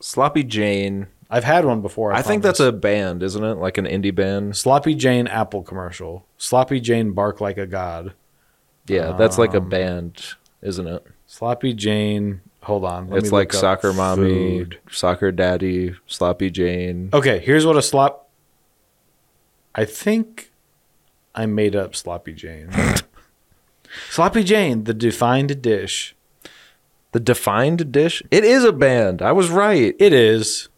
Sloppy 0.00 0.44
Jane. 0.44 1.08
I've 1.30 1.44
had 1.44 1.64
one 1.64 1.80
before. 1.80 2.12
I, 2.12 2.20
think 2.20 2.42
that's 2.42 2.60
a 2.60 2.72
band, 2.72 3.22
isn't 3.22 3.42
it? 3.42 3.54
Like 3.54 3.78
an 3.78 3.86
indie 3.86 4.14
band. 4.14 4.54
Sloppy 4.54 4.94
Jane 4.94 5.26
Apple 5.26 5.62
commercial. 5.62 6.26
Sloppy 6.36 6.78
Jane 6.78 7.12
bark 7.12 7.40
like 7.40 7.56
a 7.56 7.66
god. 7.66 8.12
Yeah, 8.86 9.12
that's 9.12 9.38
like 9.38 9.54
a 9.54 9.58
Um, 9.58 9.68
band, 9.70 10.22
isn't 10.60 10.86
it? 10.86 11.06
Sloppy 11.26 11.72
Jane. 11.72 12.42
Hold 12.64 12.84
on. 12.84 13.08
let 13.08 13.18
it's 13.20 13.30
me 13.32 13.38
like 13.38 13.48
look 13.48 13.54
up 13.54 13.60
soccer 13.60 13.92
mommy, 13.94 14.58
food. 14.58 14.78
soccer 14.90 15.32
daddy, 15.32 15.94
sloppy 16.06 16.50
Jane. 16.50 17.08
Okay, 17.12 17.38
here's 17.40 17.64
what 17.64 17.76
a 17.76 17.82
slop. 17.82 18.28
I 19.74 19.84
think 19.86 20.52
I 21.34 21.46
made 21.46 21.74
up 21.74 21.96
Sloppy 21.96 22.34
Jane. 22.34 22.68
Sloppy 24.10 24.44
Jane, 24.44 24.84
the 24.84 24.94
defined 24.94 25.62
dish. 25.62 26.14
The 27.12 27.20
defined 27.20 27.92
dish. 27.92 28.22
It 28.30 28.44
is 28.44 28.64
a 28.64 28.72
band. 28.72 29.20
I 29.20 29.32
was 29.32 29.50
right. 29.50 29.94
It 29.98 30.12
is, 30.12 30.68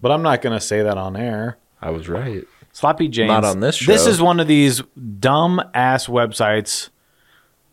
but 0.00 0.12
I'm 0.12 0.22
not 0.22 0.42
going 0.42 0.54
to 0.54 0.60
say 0.60 0.82
that 0.82 0.98
on 0.98 1.16
air. 1.16 1.56
I 1.80 1.90
was 1.90 2.08
right. 2.08 2.44
Sloppy 2.72 3.08
Jane. 3.08 3.28
Not 3.28 3.44
on 3.44 3.60
this 3.60 3.76
show. 3.76 3.90
This 3.92 4.06
is 4.06 4.20
one 4.20 4.40
of 4.40 4.48
these 4.48 4.82
dumb 5.18 5.62
ass 5.74 6.06
websites. 6.06 6.90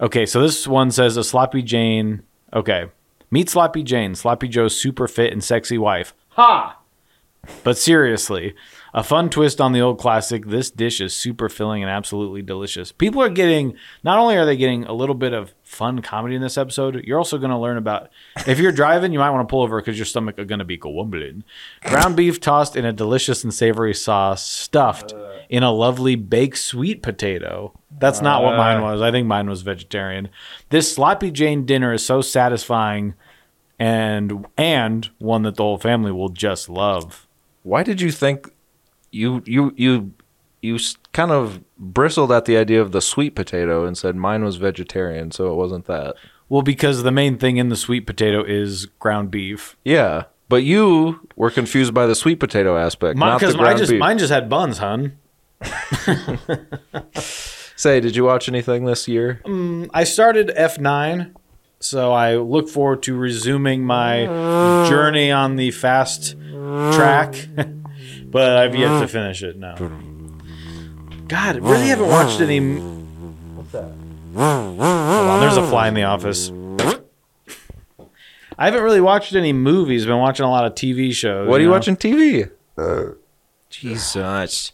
Okay, 0.01 0.25
so 0.25 0.41
this 0.41 0.65
one 0.67 0.91
says 0.91 1.17
a 1.17 1.23
Sloppy 1.23 1.61
Jane. 1.61 2.23
Okay, 2.53 2.85
meet 3.31 3.49
Sloppy 3.49 3.83
Jane, 3.83 4.15
Sloppy 4.15 4.47
Joe's 4.47 4.79
super 4.79 5.07
fit 5.07 5.31
and 5.33 5.43
sexy 5.43 5.77
wife. 5.77 6.13
Ha! 6.29 6.79
But 7.63 7.77
seriously, 7.77 8.55
a 8.93 9.03
fun 9.03 9.29
twist 9.29 9.61
on 9.61 9.71
the 9.71 9.81
old 9.81 9.99
classic. 9.99 10.45
This 10.45 10.71
dish 10.71 11.01
is 11.01 11.13
super 11.13 11.49
filling 11.49 11.83
and 11.83 11.89
absolutely 11.89 12.41
delicious. 12.41 12.91
People 12.91 13.21
are 13.21 13.29
getting, 13.29 13.75
not 14.03 14.19
only 14.19 14.35
are 14.35 14.45
they 14.45 14.57
getting 14.57 14.85
a 14.85 14.93
little 14.93 15.15
bit 15.15 15.33
of 15.33 15.53
fun 15.63 16.01
comedy 16.01 16.35
in 16.35 16.41
this 16.41 16.57
episode, 16.57 17.03
you're 17.05 17.17
also 17.17 17.37
going 17.37 17.51
to 17.51 17.57
learn 17.57 17.77
about, 17.77 18.09
if 18.47 18.59
you're 18.59 18.71
driving, 18.71 19.13
you 19.13 19.19
might 19.19 19.29
want 19.29 19.47
to 19.47 19.51
pull 19.51 19.61
over 19.61 19.79
because 19.79 19.97
your 19.97 20.05
stomach 20.05 20.39
is 20.39 20.47
going 20.47 20.59
to 20.59 20.65
be 20.65 20.77
grumbling. 20.77 21.43
Ground 21.83 22.15
beef 22.15 22.39
tossed 22.39 22.75
in 22.75 22.85
a 22.85 22.93
delicious 22.93 23.43
and 23.43 23.53
savory 23.53 23.93
sauce, 23.93 24.47
stuffed 24.47 25.13
uh. 25.13 25.33
in 25.49 25.63
a 25.63 25.71
lovely 25.71 26.15
baked 26.15 26.57
sweet 26.57 27.01
potato. 27.03 27.77
That's 27.99 28.21
not 28.21 28.43
what 28.43 28.57
mine 28.57 28.77
uh. 28.77 28.81
was. 28.83 29.01
I 29.01 29.11
think 29.11 29.27
mine 29.27 29.49
was 29.49 29.61
vegetarian. 29.61 30.29
This 30.69 30.93
sloppy 30.93 31.31
Jane 31.31 31.65
dinner 31.65 31.93
is 31.93 32.05
so 32.05 32.21
satisfying 32.21 33.13
and 33.79 34.45
and 34.57 35.09
one 35.19 35.43
that 35.43 35.55
the 35.55 35.63
whole 35.63 35.77
family 35.77 36.11
will 36.11 36.29
just 36.29 36.69
love. 36.69 37.27
Why 37.63 37.83
did 37.83 38.01
you 38.01 38.11
think 38.11 38.51
you 39.11 39.41
you 39.45 39.73
you 39.75 40.13
you 40.61 40.77
kind 41.13 41.31
of 41.31 41.61
bristled 41.77 42.31
at 42.31 42.45
the 42.45 42.57
idea 42.57 42.81
of 42.81 42.91
the 42.91 43.01
sweet 43.01 43.35
potato 43.35 43.85
and 43.85 43.97
said 43.97 44.15
mine 44.15 44.43
was 44.43 44.57
vegetarian, 44.57 45.31
so 45.31 45.51
it 45.51 45.55
wasn't 45.55 45.85
that. 45.85 46.15
Well, 46.49 46.61
because 46.63 47.03
the 47.03 47.11
main 47.11 47.37
thing 47.37 47.57
in 47.57 47.69
the 47.69 47.75
sweet 47.75 48.01
potato 48.07 48.43
is 48.43 48.85
ground 48.99 49.29
beef. 49.31 49.77
Yeah, 49.85 50.23
But 50.49 50.63
you 50.63 51.27
were 51.35 51.51
confused 51.51 51.93
by 51.93 52.07
the 52.07 52.15
sweet 52.15 52.39
potato 52.39 52.75
aspect, 52.77 53.17
not 53.19 53.39
the 53.39 53.53
ground 53.53 53.77
just 53.77 53.91
beef. 53.91 53.99
mine 53.99 54.17
just 54.17 54.31
had 54.33 54.49
buns, 54.49 54.79
hun. 54.79 55.17
Say, 57.75 57.99
did 58.01 58.15
you 58.15 58.25
watch 58.25 58.49
anything 58.49 58.83
this 58.85 59.07
year? 59.07 59.41
Mm, 59.45 59.89
I 59.93 60.03
started 60.03 60.49
F9, 60.57 61.33
so 61.79 62.11
I 62.11 62.35
look 62.35 62.67
forward 62.67 63.03
to 63.03 63.15
resuming 63.15 63.85
my 63.85 64.25
journey 64.89 65.31
on 65.31 65.55
the 65.55 65.71
fast 65.71 66.35
track, 66.93 67.35
but 68.31 68.57
I've 68.57 68.75
yet 68.75 68.99
to 68.99 69.07
finish 69.07 69.43
it 69.43 69.57
now. 69.57 69.75
God, 71.27 71.55
I 71.55 71.59
really 71.59 71.87
haven't 71.87 72.07
watched 72.07 72.41
any. 72.41 72.59
What's 72.59 73.71
that? 73.71 73.91
Hold 74.35 74.79
on, 74.81 75.39
there's 75.41 75.57
a 75.57 75.67
fly 75.67 75.87
in 75.87 75.93
the 75.93 76.03
office. 76.03 76.51
I 78.57 78.65
haven't 78.65 78.83
really 78.83 79.01
watched 79.01 79.33
any 79.35 79.53
movies. 79.53 80.05
Been 80.05 80.17
watching 80.17 80.45
a 80.45 80.49
lot 80.49 80.65
of 80.65 80.73
TV 80.75 81.13
shows. 81.13 81.47
What 81.47 81.59
are 81.59 81.61
you 81.61 81.67
know? 81.67 81.73
watching 81.73 81.95
TV? 81.95 82.51
Jesus. 83.69 84.73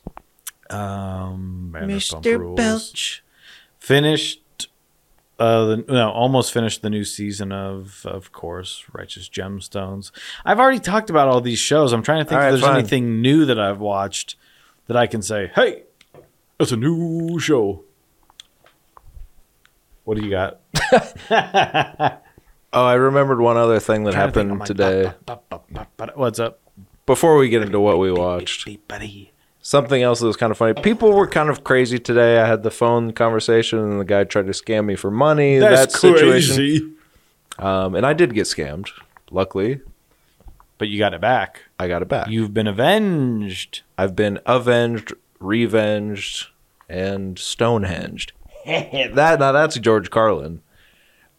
Um, 0.69 1.71
Vanderpump 1.74 2.39
Rules. 2.39 3.21
Finished. 3.79 4.41
Uh, 5.37 5.65
the, 5.65 5.77
no, 5.89 6.11
almost 6.11 6.53
finished 6.53 6.81
the 6.81 6.89
new 6.89 7.03
season 7.03 7.51
of, 7.51 8.05
of 8.05 8.31
course, 8.31 8.85
Righteous 8.93 9.27
Gemstones. 9.27 10.11
I've 10.45 10.59
already 10.59 10.79
talked 10.79 11.09
about 11.09 11.27
all 11.27 11.41
these 11.41 11.59
shows. 11.59 11.91
I'm 11.91 12.03
trying 12.03 12.23
to 12.23 12.29
think 12.29 12.39
right, 12.39 12.47
if 12.47 12.53
there's 12.53 12.63
fine. 12.63 12.79
anything 12.79 13.21
new 13.21 13.45
that 13.45 13.59
I've 13.59 13.79
watched 13.79 14.37
that 14.87 14.95
I 14.95 15.07
can 15.07 15.21
say, 15.21 15.51
"Hey, 15.53 15.83
it's 16.59 16.71
a 16.71 16.77
new 16.77 17.37
show." 17.39 17.83
What 20.05 20.17
do 20.17 20.23
you 20.23 20.29
got? 20.29 20.61
Oh, 22.75 22.83
I 22.83 22.95
remembered 22.95 23.39
one 23.39 23.55
other 23.55 23.79
thing 23.79 24.03
that 24.03 24.11
Trying 24.11 24.27
to 24.27 24.33
think. 24.33 24.49
happened 24.49 24.59
like, 24.59 24.67
today. 24.67 26.11
What's 26.15 26.39
up? 26.39 26.59
Before 27.05 27.37
we 27.37 27.47
get 27.47 27.61
into 27.61 27.79
what 27.79 27.99
we 27.99 28.11
watched, 28.11 28.67
something 29.65 30.03
else 30.03 30.19
that 30.19 30.27
was 30.27 30.38
kind 30.38 30.51
of 30.51 30.57
funny. 30.60 30.79
People 30.79 31.12
were 31.12 31.25
kind 31.25 31.50
of 31.50 31.63
crazy 31.63 31.98
today. 31.98 32.39
I 32.39 32.48
had 32.48 32.62
the 32.62 32.69
phone 32.69 33.12
conversation, 33.13 33.79
and 33.79 34.00
the 34.00 34.05
guy 34.05 34.24
tried 34.24 34.45
to 34.45 34.51
scam 34.51 34.86
me 34.86 34.95
for 34.95 35.10
money. 35.10 35.57
That's 35.57 35.91
that 35.93 36.00
situation, 36.00 36.55
crazy. 36.55 36.93
um, 37.57 37.95
and 37.95 38.05
I 38.05 38.13
did 38.13 38.34
get 38.36 38.45
scammed. 38.45 38.89
Luckily, 39.31 39.81
But 40.77 40.88
you 40.88 41.00
got 41.00 41.15
it 41.15 41.19
back. 41.19 41.63
I 41.79 41.88
got 41.88 42.03
it 42.03 42.07
back. 42.07 42.27
You've 42.29 42.53
been 42.53 42.67
avenged. 42.67 43.81
I've 43.98 44.15
been 44.15 44.39
avenged, 44.45 45.13
revenged, 45.39 46.50
and 46.88 47.39
stonehenged. 47.39 48.34
that 48.65 49.39
now 49.39 49.51
that's 49.51 49.79
George 49.79 50.12
Carlin. 50.12 50.62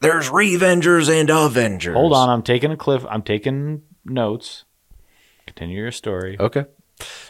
There's 0.00 0.28
revengers 0.30 1.08
and 1.08 1.30
avengers. 1.30 1.94
Hold 1.94 2.12
on, 2.12 2.28
I'm 2.28 2.42
taking 2.42 2.72
a 2.72 2.76
cliff. 2.76 3.06
I'm 3.08 3.22
taking 3.22 3.82
notes. 4.04 4.64
Continue 5.46 5.78
your 5.78 5.92
story. 5.92 6.36
Okay. 6.40 6.64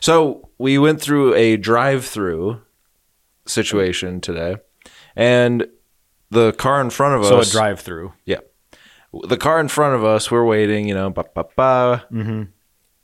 So 0.00 0.48
we 0.58 0.78
went 0.78 1.00
through 1.00 1.34
a 1.34 1.56
drive-through 1.56 2.60
situation 3.46 4.20
today, 4.20 4.56
and 5.14 5.66
the 6.30 6.52
car 6.52 6.80
in 6.80 6.90
front 6.90 7.14
of 7.14 7.22
us. 7.22 7.28
So 7.28 7.40
a 7.40 7.44
drive-through. 7.44 8.12
Yeah. 8.24 8.40
The 9.28 9.36
car 9.36 9.60
in 9.60 9.68
front 9.68 9.94
of 9.94 10.04
us, 10.04 10.30
we're 10.30 10.44
waiting, 10.44 10.88
you 10.88 10.94
know, 10.94 11.10
ba 11.10 11.24
ba 11.34 11.46
ba. 11.56 12.06
Mm-hmm. 12.12 12.42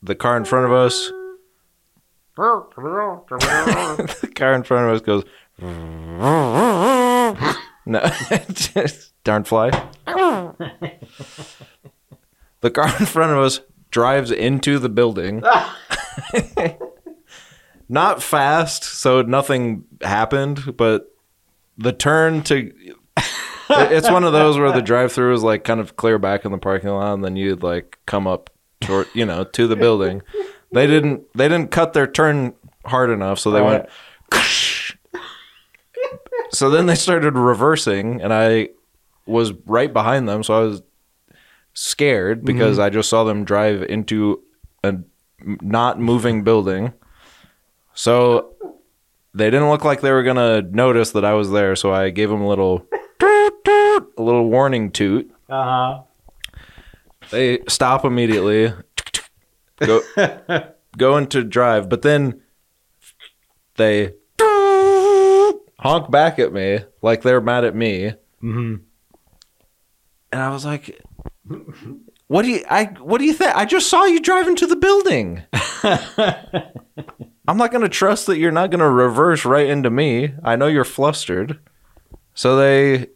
The 0.03 0.15
car 0.15 0.37
in 0.37 0.45
front 0.45 0.65
of 0.65 0.71
us. 0.71 1.11
the 4.21 4.31
car 4.33 4.53
in 4.53 4.63
front 4.63 4.89
of 4.89 4.95
us 4.95 5.01
goes. 5.01 5.23
no, 7.85 8.01
just 8.53 9.13
darn 9.23 9.43
fly. 9.43 9.69
the 12.61 12.71
car 12.71 12.87
in 12.99 13.05
front 13.05 13.31
of 13.31 13.37
us 13.37 13.61
drives 13.91 14.31
into 14.31 14.79
the 14.79 14.89
building. 14.89 15.43
Not 17.89 18.23
fast, 18.23 18.83
so 18.83 19.21
nothing 19.21 19.85
happened, 20.01 20.77
but 20.77 21.13
the 21.77 21.91
turn 21.91 22.43
to 22.43 22.71
it's 23.69 24.09
one 24.09 24.23
of 24.23 24.33
those 24.33 24.57
where 24.57 24.71
the 24.71 24.81
drive-through 24.81 25.33
is 25.33 25.43
like 25.43 25.63
kind 25.63 25.79
of 25.79 25.95
clear 25.95 26.17
back 26.19 26.45
in 26.45 26.51
the 26.51 26.57
parking 26.57 26.89
lot, 26.89 27.13
and 27.13 27.23
then 27.23 27.35
you'd 27.35 27.63
like 27.63 27.99
come 28.05 28.27
up 28.27 28.49
toward 28.81 29.07
you 29.13 29.25
know 29.25 29.43
to 29.43 29.67
the 29.67 29.75
building. 29.75 30.21
They 30.71 30.87
didn't 30.87 31.23
they 31.35 31.47
didn't 31.47 31.71
cut 31.71 31.93
their 31.93 32.07
turn 32.07 32.53
hard 32.85 33.09
enough, 33.09 33.39
so 33.39 33.51
they 33.51 33.61
went. 33.61 33.87
so 36.51 36.69
then 36.69 36.85
they 36.85 36.95
started 36.95 37.35
reversing, 37.35 38.21
and 38.21 38.33
I 38.33 38.69
was 39.25 39.53
right 39.65 39.91
behind 39.91 40.27
them, 40.27 40.43
so 40.43 40.53
I 40.53 40.59
was 40.61 40.81
scared 41.73 42.45
because 42.45 42.77
mm-hmm. 42.77 42.85
I 42.85 42.89
just 42.89 43.09
saw 43.09 43.23
them 43.23 43.45
drive 43.45 43.83
into 43.83 44.43
a 44.83 44.95
not 45.61 45.99
moving 45.99 46.43
building. 46.43 46.93
So 47.93 48.55
they 49.33 49.49
didn't 49.49 49.69
look 49.69 49.83
like 49.83 50.01
they 50.01 50.11
were 50.11 50.23
gonna 50.23 50.61
notice 50.61 51.11
that 51.11 51.25
I 51.25 51.33
was 51.33 51.51
there, 51.51 51.75
so 51.75 51.93
I 51.93 52.09
gave 52.09 52.29
them 52.29 52.41
a 52.41 52.47
little 52.47 52.87
toot, 53.19 53.65
toot, 53.65 54.13
a 54.17 54.21
little 54.21 54.49
warning 54.49 54.91
toot. 54.91 55.31
Uh-huh. 55.49 56.01
They 57.31 57.59
stop 57.67 58.05
immediately. 58.05 58.73
Go 59.77 60.01
go 60.97 61.17
into 61.17 61.43
drive, 61.43 61.89
but 61.89 62.01
then 62.01 62.41
they 63.75 64.13
honk 65.79 66.09
back 66.11 66.39
at 66.39 66.53
me 66.53 66.79
like 67.01 67.21
they're 67.21 67.41
mad 67.41 67.65
at 67.65 67.75
me. 67.75 68.13
Mm-hmm. 68.41 68.75
And 70.31 70.41
I 70.41 70.49
was 70.49 70.65
like, 70.65 70.99
"What 72.27 72.43
do 72.43 72.49
you 72.49 72.63
I 72.69 72.85
what 72.85 73.19
do 73.19 73.25
you 73.25 73.33
think? 73.33 73.55
I 73.55 73.65
just 73.65 73.89
saw 73.89 74.05
you 74.05 74.19
drive 74.19 74.47
into 74.47 74.65
the 74.65 74.75
building." 74.75 75.43
I'm 77.45 77.57
not 77.57 77.71
going 77.71 77.83
to 77.83 77.89
trust 77.89 78.27
that 78.27 78.37
you're 78.37 78.51
not 78.51 78.71
going 78.71 78.79
to 78.79 78.89
reverse 78.89 79.43
right 79.43 79.67
into 79.67 79.89
me. 79.89 80.33
I 80.43 80.55
know 80.55 80.67
you're 80.67 80.85
flustered. 80.85 81.59
So 82.33 82.55
they 82.55 83.07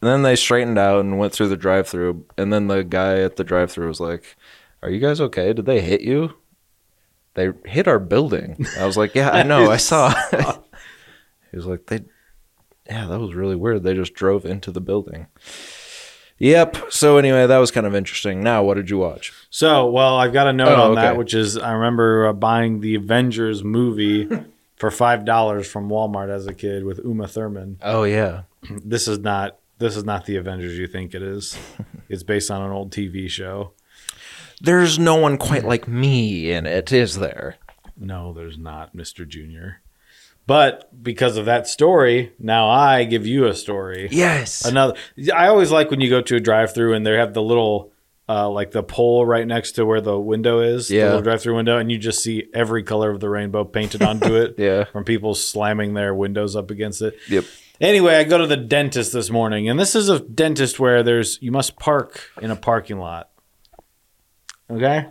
then 0.00 0.22
they 0.22 0.36
straightened 0.36 0.78
out 0.78 1.00
and 1.00 1.18
went 1.18 1.32
through 1.32 1.48
the 1.48 1.56
drive-through 1.56 2.24
and 2.38 2.52
then 2.52 2.68
the 2.68 2.82
guy 2.82 3.20
at 3.20 3.36
the 3.36 3.44
drive-through 3.44 3.88
was 3.88 4.00
like, 4.00 4.36
"Are 4.82 4.90
you 4.90 5.00
guys 5.00 5.20
okay? 5.20 5.52
Did 5.52 5.66
they 5.66 5.80
hit 5.80 6.02
you?" 6.02 6.34
They 7.34 7.50
hit 7.64 7.86
our 7.86 7.98
building. 7.98 8.66
I 8.78 8.86
was 8.86 8.96
like, 8.96 9.14
"Yeah, 9.14 9.30
I 9.30 9.42
know. 9.42 9.70
I 9.70 9.76
saw." 9.76 10.10
he 11.50 11.56
was 11.56 11.66
like, 11.66 11.86
"They 11.86 12.00
Yeah, 12.88 13.06
that 13.06 13.20
was 13.20 13.34
really 13.34 13.56
weird. 13.56 13.82
They 13.82 13.94
just 13.94 14.14
drove 14.14 14.44
into 14.44 14.70
the 14.70 14.80
building. 14.80 15.26
Yep. 16.40 16.90
So 16.90 17.18
anyway, 17.18 17.46
that 17.46 17.58
was 17.58 17.70
kind 17.70 17.86
of 17.86 17.94
interesting. 17.94 18.42
Now, 18.42 18.64
what 18.64 18.74
did 18.74 18.90
you 18.90 18.98
watch? 18.98 19.32
So, 19.50 19.88
well, 19.90 20.16
I've 20.16 20.32
got 20.32 20.48
a 20.48 20.52
note 20.52 20.76
Oh, 20.76 20.88
on 20.90 20.94
that, 20.96 21.16
which 21.16 21.34
is 21.34 21.56
I 21.56 21.72
remember 21.72 22.26
uh, 22.26 22.32
buying 22.32 22.80
the 22.80 22.94
Avengers 22.96 23.62
movie 23.62 24.28
for 24.76 24.90
five 24.90 25.24
dollars 25.24 25.70
from 25.70 25.88
Walmart 25.88 26.30
as 26.30 26.46
a 26.46 26.54
kid 26.54 26.84
with 26.84 26.98
Uma 27.04 27.28
Thurman. 27.28 27.78
Oh 27.82 28.02
yeah. 28.04 28.42
This 28.68 29.06
is 29.06 29.18
not 29.18 29.58
this 29.78 29.96
is 29.96 30.04
not 30.04 30.24
the 30.26 30.36
Avengers 30.36 30.76
you 30.78 30.86
think 30.88 31.14
it 31.14 31.22
is. 31.22 31.56
It's 32.08 32.24
based 32.24 32.50
on 32.50 32.60
an 32.62 32.72
old 32.72 32.90
TV 32.90 33.30
show. 33.30 33.70
There's 34.60 34.98
no 34.98 35.14
one 35.14 35.38
quite 35.38 35.64
like 35.64 35.86
me 35.86 36.50
in 36.50 36.66
it, 36.66 36.90
is 36.90 37.18
there? 37.20 37.54
No, 37.96 38.32
there's 38.32 38.58
not, 38.58 38.96
Mr. 38.96 39.28
Junior. 39.28 39.80
But 40.46 40.88
because 41.02 41.36
of 41.36 41.44
that 41.46 41.68
story, 41.68 42.32
now 42.38 42.68
I 42.68 43.04
give 43.04 43.26
you 43.26 43.46
a 43.46 43.54
story. 43.54 44.08
Yes. 44.10 44.64
Another. 44.64 44.94
I 45.34 45.46
always 45.48 45.70
like 45.70 45.90
when 45.90 46.00
you 46.00 46.10
go 46.10 46.20
to 46.22 46.36
a 46.36 46.40
drive-through 46.40 46.94
and 46.94 47.06
they 47.06 47.12
have 47.14 47.34
the 47.34 47.42
little, 47.42 47.92
uh, 48.28 48.48
like 48.50 48.72
the 48.72 48.82
pole 48.82 49.24
right 49.24 49.46
next 49.46 49.72
to 49.72 49.84
where 49.86 50.00
the 50.00 50.18
window 50.18 50.60
is. 50.60 50.88
the 50.88 50.96
Yeah. 50.96 51.04
little 51.06 51.22
drive-through 51.22 51.54
window, 51.56 51.78
and 51.78 51.90
you 51.92 51.98
just 51.98 52.22
see 52.22 52.48
every 52.52 52.82
color 52.82 53.10
of 53.10 53.20
the 53.20 53.28
rainbow 53.28 53.64
painted 53.64 54.02
onto 54.02 54.34
it. 54.34 54.54
Yeah. 54.58 54.84
From 54.84 55.04
people 55.04 55.34
slamming 55.34 55.94
their 55.94 56.14
windows 56.14 56.56
up 56.56 56.70
against 56.72 57.00
it. 57.02 57.16
Yep. 57.28 57.44
Anyway, 57.80 58.16
I 58.16 58.24
go 58.24 58.36
to 58.38 58.46
the 58.46 58.56
dentist 58.56 59.12
this 59.12 59.30
morning, 59.30 59.68
and 59.68 59.78
this 59.78 59.94
is 59.94 60.08
a 60.08 60.18
dentist 60.20 60.78
where 60.80 61.02
there's 61.02 61.38
you 61.40 61.50
must 61.52 61.78
park 61.78 62.20
in 62.42 62.50
a 62.50 62.56
parking 62.56 62.98
lot. 62.98 63.30
Okay. 64.68 65.06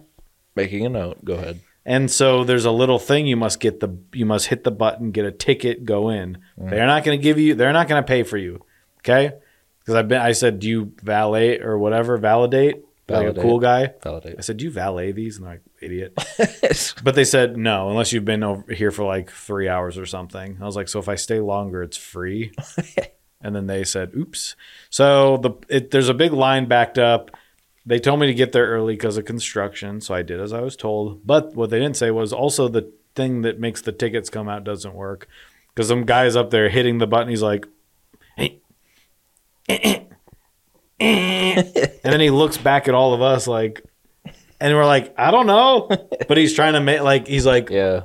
Making 0.56 0.86
a 0.86 0.90
note. 0.90 1.24
Go 1.24 1.36
ahead. 1.36 1.62
And 1.86 2.12
so 2.12 2.44
there's 2.44 2.66
a 2.66 2.72
little 2.72 3.00
thing 3.00 3.26
you 3.26 3.38
must 3.38 3.60
get 3.60 3.80
the 3.80 3.98
you 4.14 4.26
must 4.26 4.48
hit 4.48 4.64
the 4.64 4.72
button, 4.72 5.12
get 5.12 5.26
a 5.26 5.32
ticket, 5.32 5.86
go 5.86 6.10
in. 6.10 6.38
Mm. 6.60 6.70
They're 6.70 6.88
not 6.88 7.04
going 7.04 7.18
to 7.18 7.24
give 7.24 7.40
you. 7.40 7.56
They're 7.56 7.74
not 7.74 7.88
going 7.88 8.02
to 8.02 8.08
pay 8.08 8.24
for 8.24 8.38
you. 8.38 8.64
Okay. 9.00 9.34
Because 9.80 9.96
I've 9.96 10.08
been. 10.08 10.22
I 10.22 10.34
said, 10.34 10.60
do 10.60 10.68
you 10.68 10.94
valet 11.02 11.60
or 11.60 11.78
whatever? 11.78 12.18
Validate. 12.18 12.86
Like 13.10 13.38
a 13.38 13.42
cool 13.42 13.60
guy. 13.60 13.94
Validate. 14.04 14.36
I 14.38 14.42
said, 14.42 14.58
do 14.58 14.66
you 14.66 14.72
valet 14.72 15.12
these? 15.12 15.38
And 15.38 15.46
they're 15.46 15.54
like, 15.54 15.64
idiot. 15.82 16.14
But 17.04 17.16
they 17.16 17.24
said 17.24 17.58
no, 17.58 17.90
unless 17.90 18.14
you've 18.14 18.26
been 18.26 18.44
over 18.44 18.72
here 18.74 18.92
for 18.92 19.04
like 19.04 19.32
three 19.32 19.68
hours 19.68 19.98
or 19.98 20.06
something. 20.06 20.58
I 20.62 20.66
was 20.66 20.76
like, 20.76 20.88
so 20.88 21.00
if 21.00 21.10
I 21.10 21.16
stay 21.16 21.40
longer, 21.40 21.82
it's 21.82 21.98
free. 21.98 22.52
and 23.42 23.56
then 23.56 23.68
they 23.68 23.84
said, 23.84 24.12
oops. 24.16 24.56
So 24.90 25.38
the 25.38 25.52
it, 25.70 25.92
there's 25.92 26.10
a 26.10 26.14
big 26.14 26.34
line 26.34 26.68
backed 26.68 26.98
up. 26.98 27.32
They 27.90 27.98
told 27.98 28.20
me 28.20 28.28
to 28.28 28.36
get 28.36 28.52
there 28.52 28.68
early 28.68 28.94
because 28.94 29.18
of 29.18 29.26
construction, 29.26 30.00
so 30.00 30.14
I 30.14 30.22
did 30.22 30.40
as 30.40 30.54
I 30.54 30.62
was 30.62 30.76
told. 30.76 31.26
But 31.26 31.56
what 31.56 31.72
they 31.72 31.80
didn't 31.80 31.98
say 31.98 32.12
was 32.12 32.32
also 32.32 32.68
the 32.68 32.92
thing 33.16 33.42
that 33.42 33.60
makes 33.60 33.82
the 33.82 33.92
tickets 33.92 34.30
come 34.30 34.48
out 34.48 34.64
doesn't 34.64 34.94
work 34.94 35.28
because 35.74 35.88
some 35.88 36.04
guy's 36.06 36.36
up 36.36 36.52
there 36.52 36.70
hitting 36.70 37.00
the 37.00 37.08
button. 37.08 37.30
He's 37.30 37.42
like, 37.42 37.66
hey. 38.38 38.60
and 41.00 41.68
then 42.04 42.20
he 42.20 42.30
looks 42.30 42.58
back 42.58 42.88
at 42.88 42.94
all 42.94 43.16
of 43.16 43.24
us 43.24 43.48
like, 43.48 43.84
And 44.60 44.76
we're 44.76 44.86
like, 44.86 45.16
I 45.18 45.32
don't 45.32 45.48
know. 45.48 45.90
But 46.28 46.38
he's 46.38 46.54
trying 46.54 46.74
to 46.74 46.82
make 46.82 47.02
like 47.02 47.28
he's 47.28 47.48
like 47.48 47.72
Yeah. 47.72 48.02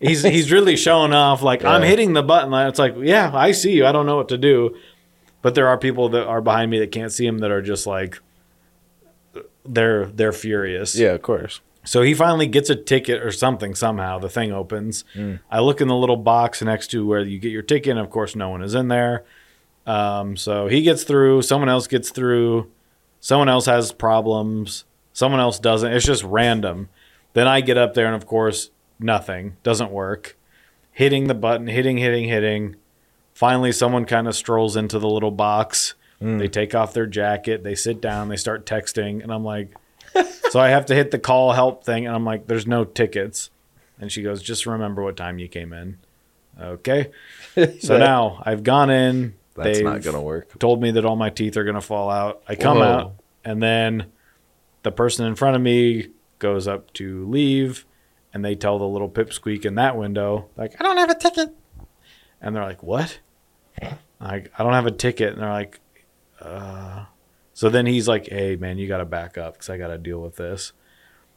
he's 0.00 0.22
he's 0.22 0.50
really 0.50 0.76
showing 0.76 1.12
off 1.12 1.42
like 1.42 1.62
I'm 1.62 1.82
hitting 1.82 2.14
the 2.14 2.22
button. 2.22 2.54
It's 2.54 2.78
like, 2.78 2.94
yeah, 2.98 3.30
I 3.34 3.52
see 3.52 3.72
you. 3.72 3.84
I 3.84 3.92
don't 3.92 4.06
know 4.06 4.16
what 4.16 4.30
to 4.30 4.38
do. 4.38 4.76
But 5.42 5.54
there 5.54 5.68
are 5.68 5.76
people 5.76 6.08
that 6.08 6.26
are 6.26 6.40
behind 6.40 6.70
me 6.70 6.78
that 6.78 6.90
can't 6.90 7.12
see 7.12 7.26
him 7.26 7.38
that 7.40 7.50
are 7.50 7.60
just 7.60 7.86
like 7.86 8.18
they're 9.68 10.06
they're 10.06 10.32
furious. 10.32 10.96
Yeah, 10.96 11.12
of 11.12 11.22
course. 11.22 11.60
So 11.84 12.02
he 12.02 12.14
finally 12.14 12.46
gets 12.48 12.68
a 12.68 12.74
ticket 12.74 13.22
or 13.22 13.30
something 13.30 13.74
somehow. 13.76 14.18
The 14.18 14.28
thing 14.28 14.52
opens. 14.52 15.04
I 15.50 15.60
look 15.60 15.80
in 15.80 15.86
the 15.86 15.94
little 15.94 16.16
box 16.16 16.60
next 16.60 16.88
to 16.88 17.06
where 17.06 17.20
you 17.20 17.38
get 17.38 17.52
your 17.52 17.62
ticket. 17.62 17.92
And 17.92 18.00
of 18.00 18.10
course, 18.10 18.34
no 18.34 18.48
one 18.48 18.60
is 18.62 18.74
in 18.74 18.88
there. 18.88 19.24
Um, 19.86 20.36
so 20.36 20.66
he 20.66 20.82
gets 20.82 21.04
through. 21.04 21.42
Someone 21.42 21.68
else 21.68 21.86
gets 21.86 22.10
through. 22.10 22.70
Someone 23.20 23.48
else 23.48 23.66
has 23.66 23.92
problems. 23.92 24.84
Someone 25.12 25.40
else 25.40 25.60
doesn't. 25.60 25.92
It's 25.92 26.04
just 26.04 26.24
random. 26.24 26.88
Then 27.34 27.46
I 27.46 27.60
get 27.60 27.78
up 27.78 27.94
there, 27.94 28.06
and 28.06 28.16
of 28.16 28.26
course, 28.26 28.70
nothing 28.98 29.56
doesn't 29.62 29.90
work. 29.90 30.36
Hitting 30.90 31.28
the 31.28 31.34
button, 31.34 31.68
hitting, 31.68 31.98
hitting, 31.98 32.28
hitting. 32.28 32.76
Finally, 33.32 33.70
someone 33.72 34.06
kind 34.06 34.26
of 34.26 34.34
strolls 34.34 34.76
into 34.76 34.98
the 34.98 35.08
little 35.08 35.30
box. 35.30 35.94
Mm. 36.20 36.38
They 36.38 36.48
take 36.48 36.74
off 36.74 36.92
their 36.92 37.06
jacket. 37.06 37.62
They 37.62 37.74
sit 37.74 38.00
down. 38.00 38.28
They 38.28 38.36
start 38.36 38.66
texting, 38.66 39.22
and 39.22 39.32
I'm 39.32 39.44
like, 39.44 39.74
so 40.50 40.60
I 40.60 40.68
have 40.68 40.86
to 40.86 40.94
hit 40.94 41.10
the 41.10 41.18
call 41.18 41.52
help 41.52 41.84
thing, 41.84 42.06
and 42.06 42.14
I'm 42.14 42.24
like, 42.24 42.46
there's 42.46 42.66
no 42.66 42.84
tickets. 42.84 43.50
And 43.98 44.10
she 44.12 44.22
goes, 44.22 44.42
just 44.42 44.66
remember 44.66 45.02
what 45.02 45.16
time 45.16 45.38
you 45.38 45.48
came 45.48 45.72
in. 45.72 45.98
Okay. 46.60 47.10
So 47.80 47.96
now 47.96 48.42
I've 48.44 48.62
gone 48.62 48.90
in. 48.90 49.34
That's 49.54 49.80
not 49.80 50.02
gonna 50.02 50.20
work. 50.20 50.58
Told 50.58 50.82
me 50.82 50.90
that 50.90 51.06
all 51.06 51.16
my 51.16 51.30
teeth 51.30 51.56
are 51.56 51.64
going 51.64 51.76
to 51.76 51.80
fall 51.80 52.10
out. 52.10 52.42
I 52.46 52.54
come 52.54 52.76
Whoa. 52.76 52.84
out, 52.84 53.14
and 53.46 53.62
then 53.62 54.12
the 54.82 54.92
person 54.92 55.24
in 55.26 55.36
front 55.36 55.56
of 55.56 55.62
me 55.62 56.08
goes 56.38 56.68
up 56.68 56.92
to 56.94 57.26
leave, 57.26 57.86
and 58.34 58.44
they 58.44 58.54
tell 58.54 58.78
the 58.78 58.86
little 58.86 59.08
pipsqueak 59.08 59.64
in 59.64 59.76
that 59.76 59.96
window, 59.96 60.50
like, 60.54 60.78
I 60.78 60.84
don't 60.84 60.98
have 60.98 61.08
a 61.08 61.14
ticket. 61.14 61.48
And 62.42 62.54
they're 62.54 62.64
like, 62.64 62.82
what? 62.82 63.20
Like, 64.20 64.52
I 64.58 64.62
don't 64.62 64.74
have 64.74 64.84
a 64.84 64.90
ticket. 64.90 65.32
And 65.32 65.40
they're 65.40 65.48
like, 65.48 65.80
uh. 66.40 67.04
So 67.52 67.70
then 67.70 67.86
he's 67.86 68.06
like, 68.06 68.28
hey, 68.28 68.56
man, 68.56 68.76
you 68.76 68.86
got 68.86 68.98
to 68.98 69.06
back 69.06 69.38
up 69.38 69.54
because 69.54 69.70
I 69.70 69.78
got 69.78 69.88
to 69.88 69.98
deal 69.98 70.20
with 70.20 70.36
this. 70.36 70.72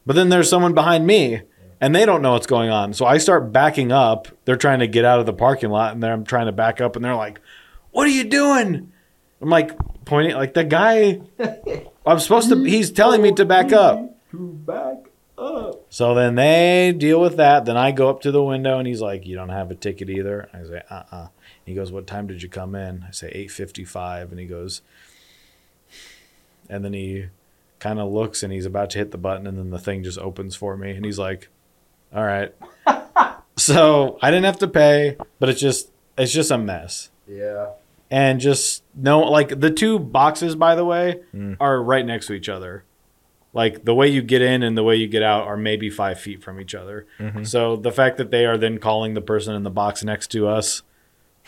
But 0.05 0.15
then 0.15 0.29
there's 0.29 0.49
someone 0.49 0.73
behind 0.73 1.07
me 1.07 1.41
and 1.79 1.95
they 1.95 2.05
don't 2.05 2.21
know 2.21 2.33
what's 2.33 2.47
going 2.47 2.69
on. 2.69 2.93
So 2.93 3.05
I 3.05 3.19
start 3.19 3.53
backing 3.53 3.91
up. 3.91 4.27
They're 4.43 4.57
trying 4.57 4.79
to 4.79 4.88
get 4.88 5.05
out 5.05 5.19
of 5.19 5.25
the 5.25 5.33
parking 5.33 5.69
lot 5.69 5.93
and 5.93 6.03
then 6.03 6.12
I'm 6.12 6.25
trying 6.25 6.47
to 6.47 6.51
back 6.51 6.81
up 6.81 6.95
and 6.95 7.05
they're 7.05 7.15
like, 7.15 7.39
what 7.91 8.05
are 8.05 8.12
you 8.12 8.25
doing? 8.25 8.91
I'm 9.41 9.49
like 9.49 9.71
pointing, 10.03 10.35
like 10.35 10.53
the 10.53 10.65
guy, 10.65 11.21
I'm 12.05 12.19
supposed 12.19 12.49
to, 12.49 12.63
he's 12.63 12.91
telling 12.91 13.21
me 13.21 13.31
to 13.33 13.45
back 13.45 13.71
up. 13.71 14.17
So 15.89 16.13
then 16.15 16.35
they 16.35 16.93
deal 16.97 17.21
with 17.21 17.38
that. 17.38 17.63
Then 17.65 17.77
I 17.77 17.91
go 17.91 18.09
up 18.09 18.21
to 18.21 18.31
the 18.31 18.43
window 18.43 18.77
and 18.77 18.85
he's 18.88 18.99
like, 19.01 19.25
"You 19.25 19.35
don't 19.38 19.49
have 19.49 19.71
a 19.71 19.75
ticket 19.75 20.09
either." 20.09 20.49
I 20.53 20.63
say, 20.63 20.81
"Uh 20.89 21.03
uh 21.12 21.27
He 21.69 21.75
goes, 21.75 21.91
"What 21.91 22.08
time 22.08 22.27
did 22.27 22.43
you 22.43 22.49
come 22.49 22.75
in?" 22.75 23.05
I 23.08 23.12
say, 23.12 23.32
8:55 23.34 24.32
and 24.32 24.39
he 24.39 24.45
goes 24.45 24.82
and 26.69 26.86
then 26.86 26.93
he 26.93 27.27
kind 27.79 27.99
of 27.99 28.12
looks 28.12 28.43
and 28.43 28.53
he's 28.53 28.65
about 28.65 28.91
to 28.91 28.97
hit 28.97 29.12
the 29.12 29.17
button 29.17 29.47
and 29.47 29.58
then 29.58 29.69
the 29.69 29.79
thing 29.79 30.03
just 30.03 30.19
opens 30.19 30.55
for 30.55 30.77
me 30.77 30.91
and 30.91 31.05
he's 31.05 31.19
like, 31.19 31.49
"All 32.13 32.23
right." 32.23 32.53
so, 33.58 34.17
I 34.21 34.29
didn't 34.29 34.45
have 34.45 34.60
to 34.60 34.67
pay, 34.67 35.17
but 35.39 35.49
it's 35.49 35.62
just 35.62 35.89
it's 36.17 36.34
just 36.34 36.51
a 36.51 36.58
mess. 36.58 37.10
Yeah. 37.27 37.71
And 38.12 38.39
just 38.39 38.84
no 38.95 39.19
like 39.19 39.60
the 39.60 39.71
two 39.71 39.99
boxes 39.99 40.55
by 40.55 40.75
the 40.75 40.86
way 40.86 41.21
mm. 41.34 41.55
are 41.60 41.82
right 41.82 42.05
next 42.05 42.27
to 42.27 42.34
each 42.34 42.49
other 42.49 42.84
like 43.53 43.84
the 43.84 43.95
way 43.95 44.08
you 44.08 44.21
get 44.21 44.41
in 44.41 44.63
and 44.63 44.77
the 44.77 44.84
way 44.84 44.95
you 44.95 45.08
get 45.08 45.23
out 45.23 45.47
are 45.47 45.58
maybe 45.58 45.89
five 45.89 46.19
feet 46.19 46.43
from 46.43 46.60
each 46.60 46.75
other. 46.75 47.08
Mm-hmm. 47.17 47.43
So 47.43 47.75
the 47.75 47.91
fact 47.91 48.17
that 48.17 48.32
they 48.32 48.45
are 48.45 48.58
then 48.58 48.77
calling 48.77 49.13
the 49.13 49.21
person 49.21 49.55
in 49.55 49.63
the 49.63 49.71
box 49.71 50.03
next 50.03 50.27
to 50.32 50.47
us, 50.47 50.84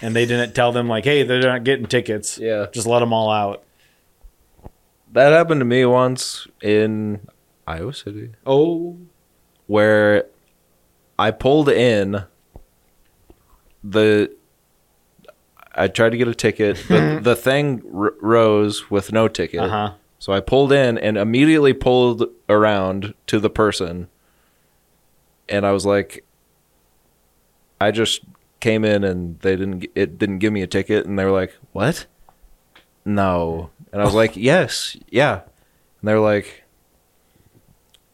and 0.01 0.15
they 0.15 0.25
didn't 0.25 0.54
tell 0.54 0.71
them 0.71 0.88
like, 0.88 1.04
"Hey, 1.06 1.23
they're 1.23 1.41
not 1.41 1.63
getting 1.63 1.86
tickets. 1.86 2.38
Yeah. 2.38 2.67
just 2.71 2.86
let 2.88 2.99
them 2.99 3.13
all 3.13 3.32
out." 3.32 3.63
That 5.13 5.34
happened 5.34 5.60
to 5.62 5.65
me 5.65 5.86
once 5.86 6.47
in 6.62 7.27
Iowa 7.67 7.93
City 7.93 8.30
Oh, 8.45 8.97
where 9.67 10.25
I 11.19 11.32
pulled 11.32 11.67
in 11.69 12.23
the 13.84 14.34
I 15.73 15.88
tried 15.88 16.10
to 16.12 16.17
get 16.17 16.27
a 16.27 16.36
ticket, 16.36 16.84
but 16.89 17.19
the 17.23 17.36
thing 17.36 17.82
r- 17.93 18.13
rose 18.21 18.89
with 18.91 19.12
no 19.12 19.27
ticket. 19.27 19.60
uh 19.62 19.69
huh. 19.69 19.91
So 20.19 20.34
I 20.34 20.39
pulled 20.39 20.71
in 20.71 20.97
and 20.97 21.17
immediately 21.17 21.73
pulled 21.73 22.25
around 22.47 23.13
to 23.27 23.39
the 23.39 23.49
person. 23.49 24.08
And 25.49 25.65
I 25.65 25.71
was 25.71 25.84
like, 25.86 26.23
I 27.80 27.89
just 27.91 28.21
came 28.62 28.86
in 28.86 29.04
and 29.04 29.39
they 29.39 29.56
didn't, 29.56 29.86
it 29.95 30.17
didn't 30.17 30.39
give 30.39 30.54
me 30.54 30.62
a 30.62 30.67
ticket. 30.67 31.06
And 31.06 31.19
they 31.19 31.26
were 31.26 31.32
like, 31.32 31.54
what? 31.74 32.06
No. 33.04 33.69
And 33.91 34.02
I 34.02 34.06
was 34.06 34.13
oh. 34.13 34.17
like, 34.17 34.38
yes, 34.38 34.95
yeah. 35.10 35.41
And 35.41 36.08
they're 36.08 36.19
like, 36.19 36.63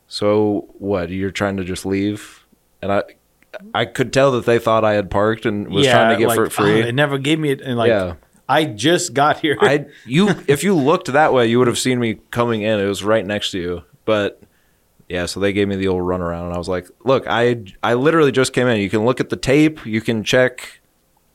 so 0.07 0.67
what? 0.79 1.09
You're 1.09 1.31
trying 1.31 1.57
to 1.57 1.63
just 1.63 1.85
leave? 1.85 2.45
And 2.81 2.91
I, 2.91 3.03
I 3.73 3.85
could 3.85 4.13
tell 4.13 4.31
that 4.31 4.45
they 4.45 4.59
thought 4.59 4.83
I 4.83 4.93
had 4.93 5.09
parked 5.09 5.45
and 5.45 5.67
was 5.67 5.85
trying 5.87 6.15
to 6.15 6.19
get 6.19 6.27
like, 6.29 6.35
for 6.35 6.45
it 6.45 6.51
free. 6.51 6.79
"Oh, 6.79 6.83
they 6.83 6.91
never 6.91 7.17
gave 7.17 7.39
me 7.39 7.51
it, 7.51 7.61
and 7.61 7.77
like, 7.77 7.89
Yeah. 7.89 8.15
I 8.49 8.63
just 8.65 9.13
got 9.13 9.39
here. 9.39 9.57
I 9.59 9.87
you 10.05 10.29
if 10.47 10.63
you 10.63 10.75
looked 10.75 11.11
that 11.11 11.33
way, 11.33 11.47
you 11.47 11.59
would 11.59 11.67
have 11.67 11.77
seen 11.77 11.99
me 11.99 12.19
coming 12.31 12.61
in. 12.61 12.79
It 12.79 12.85
was 12.85 13.03
right 13.03 13.25
next 13.25 13.51
to 13.51 13.59
you. 13.59 13.83
But 14.05 14.41
yeah, 15.09 15.25
so 15.25 15.39
they 15.39 15.53
gave 15.53 15.67
me 15.67 15.77
the 15.77 15.87
old 15.87 16.01
runaround, 16.01 16.45
and 16.47 16.53
I 16.53 16.57
was 16.57 16.67
like, 16.67 16.87
"Look, 17.05 17.25
I 17.27 17.63
I 17.81 17.93
literally 17.93 18.31
just 18.31 18.51
came 18.51 18.67
in. 18.67 18.81
You 18.81 18.89
can 18.89 19.05
look 19.05 19.19
at 19.19 19.29
the 19.29 19.37
tape. 19.37 19.85
You 19.85 20.01
can 20.01 20.23
check. 20.23 20.81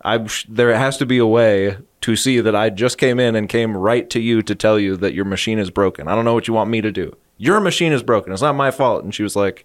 I 0.05 0.27
there 0.49 0.77
has 0.77 0.99
to 0.99 1.07
be 1.07 1.19
a 1.19 1.27
way 1.27 1.79
to 2.03 2.17
see 2.17 2.41
that 2.41 2.55
I 2.55 2.69
just 2.69 2.99
came 2.99 3.19
in 3.19 3.35
and 3.35 3.49
came 3.49 3.77
right 3.77 4.11
to 4.11 4.21
you 4.21 4.43
to 4.43 4.55
tell 4.55 4.79
you 4.79 4.97
that 4.97 5.15
your 5.15 5.25
machine 5.25 5.59
is 5.59 5.71
broken. 5.71 6.07
I 6.09 6.15
don't 6.15 6.25
know 6.25 6.35
what 6.35 6.49
you 6.49 6.55
want 6.55 6.69
me 6.69 6.81
to 6.83 6.93
do. 6.93 7.17
Your 7.39 7.61
machine 7.61 7.93
is 7.93 8.03
broken. 8.03 8.33
It's 8.33 8.43
not 8.43 8.55
my 8.55 8.71
fault." 8.71 9.05
And 9.05 9.15
she 9.15 9.23
was 9.23 9.37
like, 9.37 9.65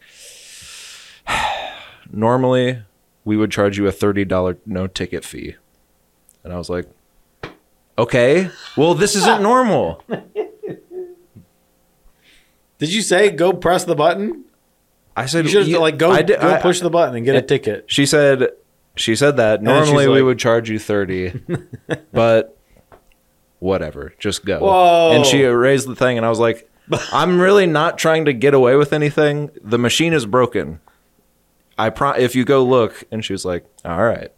"Normally, 2.12 2.84
we 3.26 3.36
would 3.36 3.52
charge 3.52 3.78
you 3.78 3.88
a 3.88 3.91
thirty 3.91 4.24
dollar 4.24 4.58
no 4.65 4.88
ticket 4.88 5.26
fee," 5.26 5.56
and 6.43 6.54
I 6.54 6.58
was 6.58 6.70
like. 6.70 6.88
Okay. 8.00 8.52
Well, 8.76 8.93
this 8.93 9.15
isn't 9.15 9.41
normal. 9.52 10.04
Did 12.80 12.94
you 12.94 13.02
say 13.02 13.30
go 13.32 13.54
press 13.54 13.84
the 13.86 13.96
button? 13.96 14.46
I 15.16 15.26
said, 15.26 15.46
You 15.46 15.52
should 15.52 15.68
"Yeah, 15.68 15.80
like 15.80 15.98
go 15.98 16.12
I 16.12 16.22
did- 16.22 16.40
go 16.40 16.48
I- 16.54 16.62
push 16.62 16.80
the 16.80 16.90
button 16.92 17.16
and 17.16 17.26
get 17.26 17.36
a 17.36 17.42
ticket. 17.42 17.86
She 17.88 18.06
said, 18.06 18.50
she 18.96 19.16
said 19.16 19.38
that 19.38 19.63
normally 19.63 20.08
we 20.08 20.16
like- 20.16 20.24
would 20.26 20.40
charge 20.40 20.70
you 20.70 20.78
thirty, 20.80 21.34
but 22.12 22.56
whatever, 23.60 24.13
just 24.20 24.46
go. 24.46 24.60
Whoa. 24.60 25.12
And 25.16 25.26
she 25.26 25.44
raised 25.44 25.88
the 25.88 25.96
thing, 25.96 26.18
and 26.18 26.26
I 26.26 26.30
was 26.30 26.40
like, 26.40 26.70
I'm 27.12 27.40
really 27.40 27.66
not 27.66 27.98
trying 27.98 28.26
to 28.26 28.34
get 28.34 28.54
away 28.54 28.76
with 28.76 28.94
anything. 28.94 29.52
The 29.63 29.78
machine 29.80 30.13
is 30.13 30.26
broken. 30.26 30.80
I 31.78 31.90
pro- 31.90 32.12
if 32.13 32.36
you 32.36 32.46
go 32.46 32.63
look, 32.63 33.04
and 33.12 33.24
she 33.26 33.34
was 33.34 33.44
like, 33.46 33.66
all 33.86 34.04
right. 34.04 34.32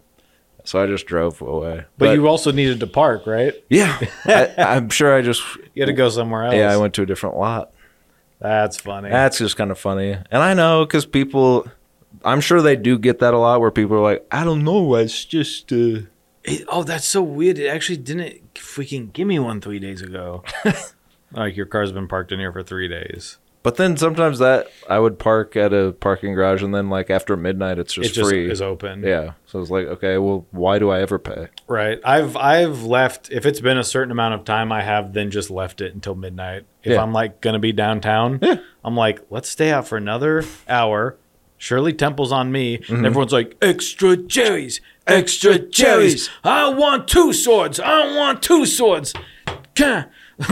So 0.65 0.81
I 0.81 0.87
just 0.87 1.05
drove 1.07 1.41
away. 1.41 1.85
But, 1.97 2.15
you 2.15 2.27
also 2.27 2.51
needed 2.51 2.79
to 2.81 2.87
park, 2.87 3.25
right? 3.25 3.53
yeah, 3.69 3.97
I, 4.25 4.53
I'm 4.57 4.89
sure 4.89 5.15
I 5.15 5.21
just 5.21 5.41
You 5.73 5.83
had 5.83 5.87
to 5.87 5.93
go 5.93 6.09
somewhere 6.09 6.43
else. 6.45 6.55
yeah 6.55 6.71
I 6.71 6.77
went 6.77 6.93
to 6.95 7.01
a 7.01 7.05
different 7.05 7.37
lot. 7.37 7.71
That's 8.39 8.77
funny. 8.79 9.09
That's 9.09 9.37
just 9.37 9.57
kind 9.57 9.71
of 9.71 9.77
funny. 9.79 10.11
And 10.13 10.41
I 10.43 10.53
know 10.53 10.85
because 10.85 11.05
people, 11.05 11.67
I'm 12.23 12.41
sure 12.41 12.61
they 12.61 12.75
do 12.75 12.97
get 12.97 13.19
that 13.19 13.33
a 13.33 13.37
lot 13.37 13.59
where 13.59 13.71
people 13.71 13.97
are 13.97 14.01
like, 14.01 14.25
I 14.31 14.43
don't 14.43 14.63
know. 14.63 14.95
It's 14.95 15.25
just, 15.25 15.71
uh, 15.73 16.01
It- 16.43 16.65
oh, 16.69 16.83
that's 16.83 17.05
so 17.05 17.21
weird. 17.21 17.59
It 17.59 17.67
actually 17.67 17.97
didn't 17.97 18.53
freaking 18.55 19.11
give 19.11 19.27
me 19.27 19.39
one 19.39 19.59
three 19.61 19.79
days 19.79 20.01
ago. 20.01 20.43
like 21.33 21.57
your 21.57 21.65
car's 21.65 21.91
been 21.91 22.07
parked 22.07 22.31
in 22.31 22.39
here 22.39 22.51
for 22.53 22.63
three 22.63 22.87
days. 22.87 23.37
But 23.69 23.77
then 23.77 23.95
sometimes 23.97 24.39
that 24.39 24.71
I 24.89 24.97
would 24.97 25.19
park 25.19 25.55
at 25.55 25.71
a 25.73 25.91
parking 25.91 26.33
garage 26.33 26.63
and 26.63 26.73
then 26.73 26.89
like 26.89 27.11
after 27.11 27.37
midnight, 27.37 27.77
it's 27.77 27.93
just 27.93 28.09
it 28.09 28.13
just 28.13 28.27
free. 28.27 28.49
is 28.49 28.63
open. 28.63 29.03
yeah. 29.03 29.33
So 29.45 29.61
it's 29.61 29.69
like, 29.69 29.85
okay, 29.85 30.17
well, 30.17 30.47
why 30.49 30.79
do 30.79 30.89
I 30.89 31.01
ever 31.01 31.19
pay? 31.19 31.49
Right. 31.67 31.99
I've 32.03 32.35
I've 32.35 32.81
left 32.81 33.31
if 33.31 33.45
it's 33.45 33.59
been 33.61 33.77
a 33.77 33.83
certain 33.83 34.11
amount 34.11 34.33
of 34.33 34.43
time 34.43 34.71
I 34.71 34.81
have 34.81 35.13
then 35.13 35.29
just 35.29 35.51
left 35.51 35.81
it 35.81 35.93
until 35.93 36.15
midnight. 36.15 36.65
If 36.83 36.93
Yeah. 36.93 37.03
I'm 37.03 37.13
like 37.13 37.41
gonna 37.41 37.59
be 37.59 37.71
downtown, 37.71 38.39
I'm 38.83 38.95
like, 38.95 39.21
let's 39.29 39.49
stay 39.49 39.69
out 39.71 39.87
for 39.87 39.97
another 39.97 40.43
hour. 40.67 41.15
Shirley 41.59 41.93
Temple's 41.93 42.31
on 42.31 42.51
me. 42.51 42.79
Mm-hmm. 42.79 42.95
And 42.95 43.05
everyone's 43.05 43.33
like, 43.33 43.55
extra 43.61 44.17
cherries, 44.17 44.81
extra 45.05 45.59
cherries. 45.59 46.27
I 46.43 46.69
want 46.69 47.07
two 47.07 47.33
swords. 47.33 47.79
I 47.79 48.15
want 48.17 48.41
two 48.41 48.65
swords. 48.65 49.13
Can. 49.75 50.09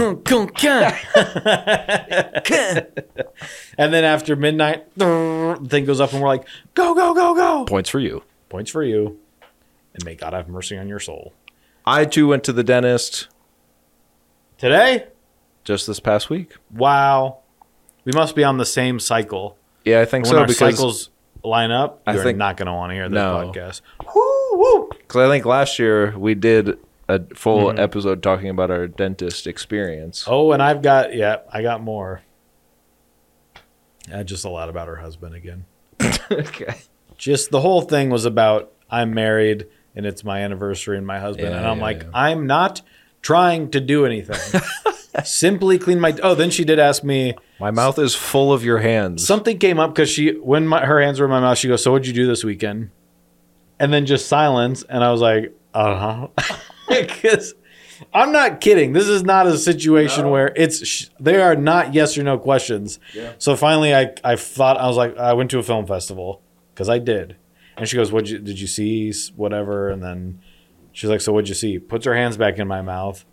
and 3.77 3.93
then 3.93 4.03
after 4.03 4.35
midnight, 4.35 4.85
the 4.97 5.57
thing 5.69 5.85
goes 5.85 6.01
up 6.01 6.11
and 6.13 6.21
we're 6.21 6.27
like, 6.27 6.47
go, 6.73 6.93
go, 6.93 7.13
go, 7.13 7.33
go. 7.35 7.65
Points 7.65 7.89
for 7.89 7.99
you. 7.99 8.23
Points 8.49 8.69
for 8.71 8.83
you. 8.83 9.17
And 9.93 10.03
may 10.05 10.15
God 10.15 10.33
have 10.33 10.49
mercy 10.49 10.77
on 10.77 10.87
your 10.87 10.99
soul. 10.99 11.33
I 11.85 12.05
too 12.05 12.27
went 12.27 12.43
to 12.45 12.53
the 12.53 12.63
dentist 12.63 13.27
Today? 14.57 15.07
just 15.63 15.85
this 15.87 15.99
past 15.99 16.29
week. 16.29 16.55
Wow. 16.71 17.39
We 18.05 18.11
must 18.13 18.35
be 18.35 18.43
on 18.43 18.57
the 18.57 18.65
same 18.65 18.99
cycle. 18.99 19.57
Yeah, 19.85 20.01
I 20.01 20.05
think 20.05 20.25
When 20.25 20.31
so 20.33 20.39
our 20.39 20.47
because 20.47 20.75
cycles 20.75 21.09
line 21.43 21.71
up, 21.71 22.01
I 22.07 22.13
you're 22.13 22.23
think- 22.23 22.37
not 22.37 22.57
going 22.57 22.67
to 22.67 22.73
want 22.73 22.89
to 22.91 22.95
hear 22.95 23.07
this 23.09 23.15
No. 23.15 23.51
podcast. 23.53 23.81
Woo, 24.15 24.57
woo. 24.57 24.89
cause 25.07 25.27
I 25.27 25.29
think 25.31 25.45
last 25.45 25.77
year 25.79 26.17
we 26.17 26.35
did 26.35 26.77
a 27.09 27.21
full 27.35 27.67
Mm-hmm. 27.67 27.79
episode 27.79 28.21
talking 28.23 28.49
about 28.49 28.69
our 28.71 28.87
dentist 28.87 29.47
experience. 29.47 30.25
Oh, 30.27 30.51
and 30.51 30.61
I've 30.61 30.81
got 30.81 31.13
yeah, 31.15 31.37
I 31.51 31.61
got 31.61 31.81
more. 31.81 32.21
Just 34.23 34.45
a 34.45 34.49
lot 34.49 34.69
about 34.69 34.87
her 34.87 34.95
husband 34.95 35.35
again. 35.35 35.65
okay. 36.31 36.75
Just 37.17 37.51
the 37.51 37.59
whole 37.59 37.81
thing 37.81 38.09
was 38.09 38.25
about 38.25 38.71
I'm 38.89 39.13
married 39.13 39.67
and 39.95 40.05
it's 40.05 40.23
my 40.23 40.41
anniversary 40.41 40.97
and 40.97 41.05
my 41.05 41.19
husband, 41.19 41.49
Yeah, 41.49 41.57
and 41.57 41.67
I'm 41.67 41.77
yeah, 41.77 41.83
like 41.83 42.03
yeah. 42.03 42.09
I'm 42.13 42.47
not 42.47 42.81
trying 43.21 43.71
to 43.71 43.79
do 43.81 44.05
anything. 44.05 44.61
Simply 45.23 45.79
clean 45.79 45.99
my. 45.99 46.15
Oh, 46.21 46.35
then 46.35 46.51
she 46.51 46.63
did 46.63 46.77
ask 46.79 47.03
me. 47.03 47.33
My 47.59 47.71
mouth 47.71 47.97
is 47.97 48.13
full 48.13 48.53
of 48.53 48.63
your 48.63 48.77
hands. 48.77 49.25
Something 49.25 49.57
came 49.57 49.79
up 49.79 49.93
because 49.95 50.09
she, 50.11 50.33
when 50.37 50.67
my, 50.67 50.85
her 50.85 51.01
hands 51.01 51.19
were 51.19 51.25
in 51.25 51.31
my 51.31 51.39
mouth, 51.39 51.57
she 51.57 51.67
goes, 51.67 51.81
"So 51.83 51.91
what'd 51.91 52.05
you 52.05 52.13
do 52.13 52.27
this 52.27 52.43
weekend?" 52.43 52.91
And 53.79 53.91
then 53.91 54.05
just 54.05 54.27
silence, 54.27 54.83
and 54.83 55.03
I 55.03 55.11
was 55.11 55.19
like, 55.21 55.57
"Uh 55.73 56.27
huh," 56.37 56.55
because 56.89 57.53
I'm 58.13 58.31
not 58.31 58.61
kidding. 58.61 58.93
This 58.93 59.07
is 59.07 59.23
not 59.23 59.47
a 59.47 59.57
situation 59.57 60.29
where 60.29 60.51
it's 60.55 60.85
sh- 60.85 61.07
they 61.19 61.41
are 61.41 61.55
not 61.55 61.93
yes 61.93 62.17
or 62.17 62.23
no 62.23 62.37
questions. 62.37 62.99
Yeah. 63.13 63.33
So 63.37 63.55
finally, 63.55 63.93
I 63.95 64.13
I 64.23 64.35
thought 64.35 64.77
I 64.77 64.87
was 64.87 64.97
like, 64.97 65.17
I 65.17 65.33
went 65.33 65.51
to 65.51 65.59
a 65.59 65.63
film 65.63 65.85
festival 65.87 66.41
because 66.73 66.89
I 66.89 66.99
did, 66.99 67.35
and 67.75 67.87
she 67.87 67.95
goes, 67.97 68.11
"What 68.11 68.25
did 68.25 68.59
you 68.59 68.67
see? 68.67 69.11
Whatever," 69.35 69.89
and 69.89 70.03
then 70.03 70.41
she's 70.91 71.09
like, 71.09 71.21
"So 71.21 71.33
what'd 71.33 71.49
you 71.49 71.55
see?" 71.55 71.79
Puts 71.79 72.05
her 72.05 72.15
hands 72.15 72.37
back 72.37 72.59
in 72.59 72.67
my 72.67 72.81
mouth. 72.81 73.25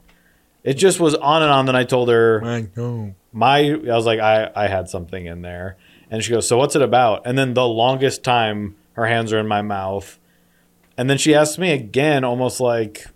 It 0.62 0.74
just 0.74 0.98
was 0.98 1.14
on 1.14 1.42
and 1.42 1.50
on. 1.52 1.66
Then 1.66 1.76
I 1.76 1.84
told 1.84 2.08
her 2.08 2.42
I 2.42 2.68
know. 2.74 3.14
my 3.32 3.58
I 3.72 3.76
was 3.94 4.06
like 4.06 4.20
I 4.20 4.50
I 4.56 4.66
had 4.68 4.88
something 4.88 5.26
in 5.26 5.42
there 5.42 5.76
and 6.10 6.22
she 6.24 6.30
goes 6.32 6.46
so 6.48 6.56
what's 6.56 6.74
it 6.76 6.80
about 6.82 7.26
and 7.26 7.36
then 7.36 7.52
the 7.54 7.66
longest 7.66 8.22
time 8.24 8.76
her 8.92 9.06
hands 9.06 9.32
are 9.32 9.38
in 9.38 9.48
my 9.48 9.60
mouth 9.62 10.18
and 10.96 11.10
then 11.10 11.18
she 11.18 11.34
asks 11.34 11.58
me 11.58 11.72
again 11.72 12.24
almost 12.24 12.60
like 12.60 13.06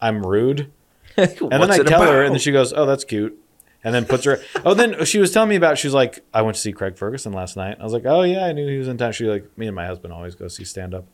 I'm 0.00 0.24
rude 0.24 0.70
and 1.16 1.28
then 1.30 1.70
I 1.70 1.78
tell 1.78 2.02
her 2.02 2.22
and 2.22 2.32
then 2.34 2.40
she 2.40 2.52
goes 2.52 2.72
oh 2.72 2.84
that's 2.86 3.04
cute 3.04 3.38
and 3.82 3.94
then 3.94 4.04
puts 4.04 4.24
her 4.24 4.40
oh 4.64 4.74
then 4.74 5.04
she 5.04 5.18
was 5.18 5.32
telling 5.32 5.48
me 5.48 5.56
about 5.56 5.78
She's 5.78 5.94
like 5.94 6.24
I 6.34 6.42
went 6.42 6.56
to 6.56 6.60
see 6.60 6.72
Craig 6.72 6.96
Ferguson 6.96 7.32
last 7.32 7.56
night 7.56 7.78
I 7.80 7.84
was 7.84 7.92
like 7.92 8.04
oh 8.06 8.22
yeah 8.22 8.46
I 8.46 8.52
knew 8.52 8.68
he 8.68 8.78
was 8.78 8.88
in 8.88 8.98
town 8.98 9.12
she 9.12 9.24
was 9.24 9.40
like 9.40 9.58
me 9.58 9.66
and 9.66 9.74
my 9.76 9.86
husband 9.86 10.12
always 10.12 10.34
go 10.34 10.48
see 10.48 10.64
stand 10.64 10.94
up 10.94 11.06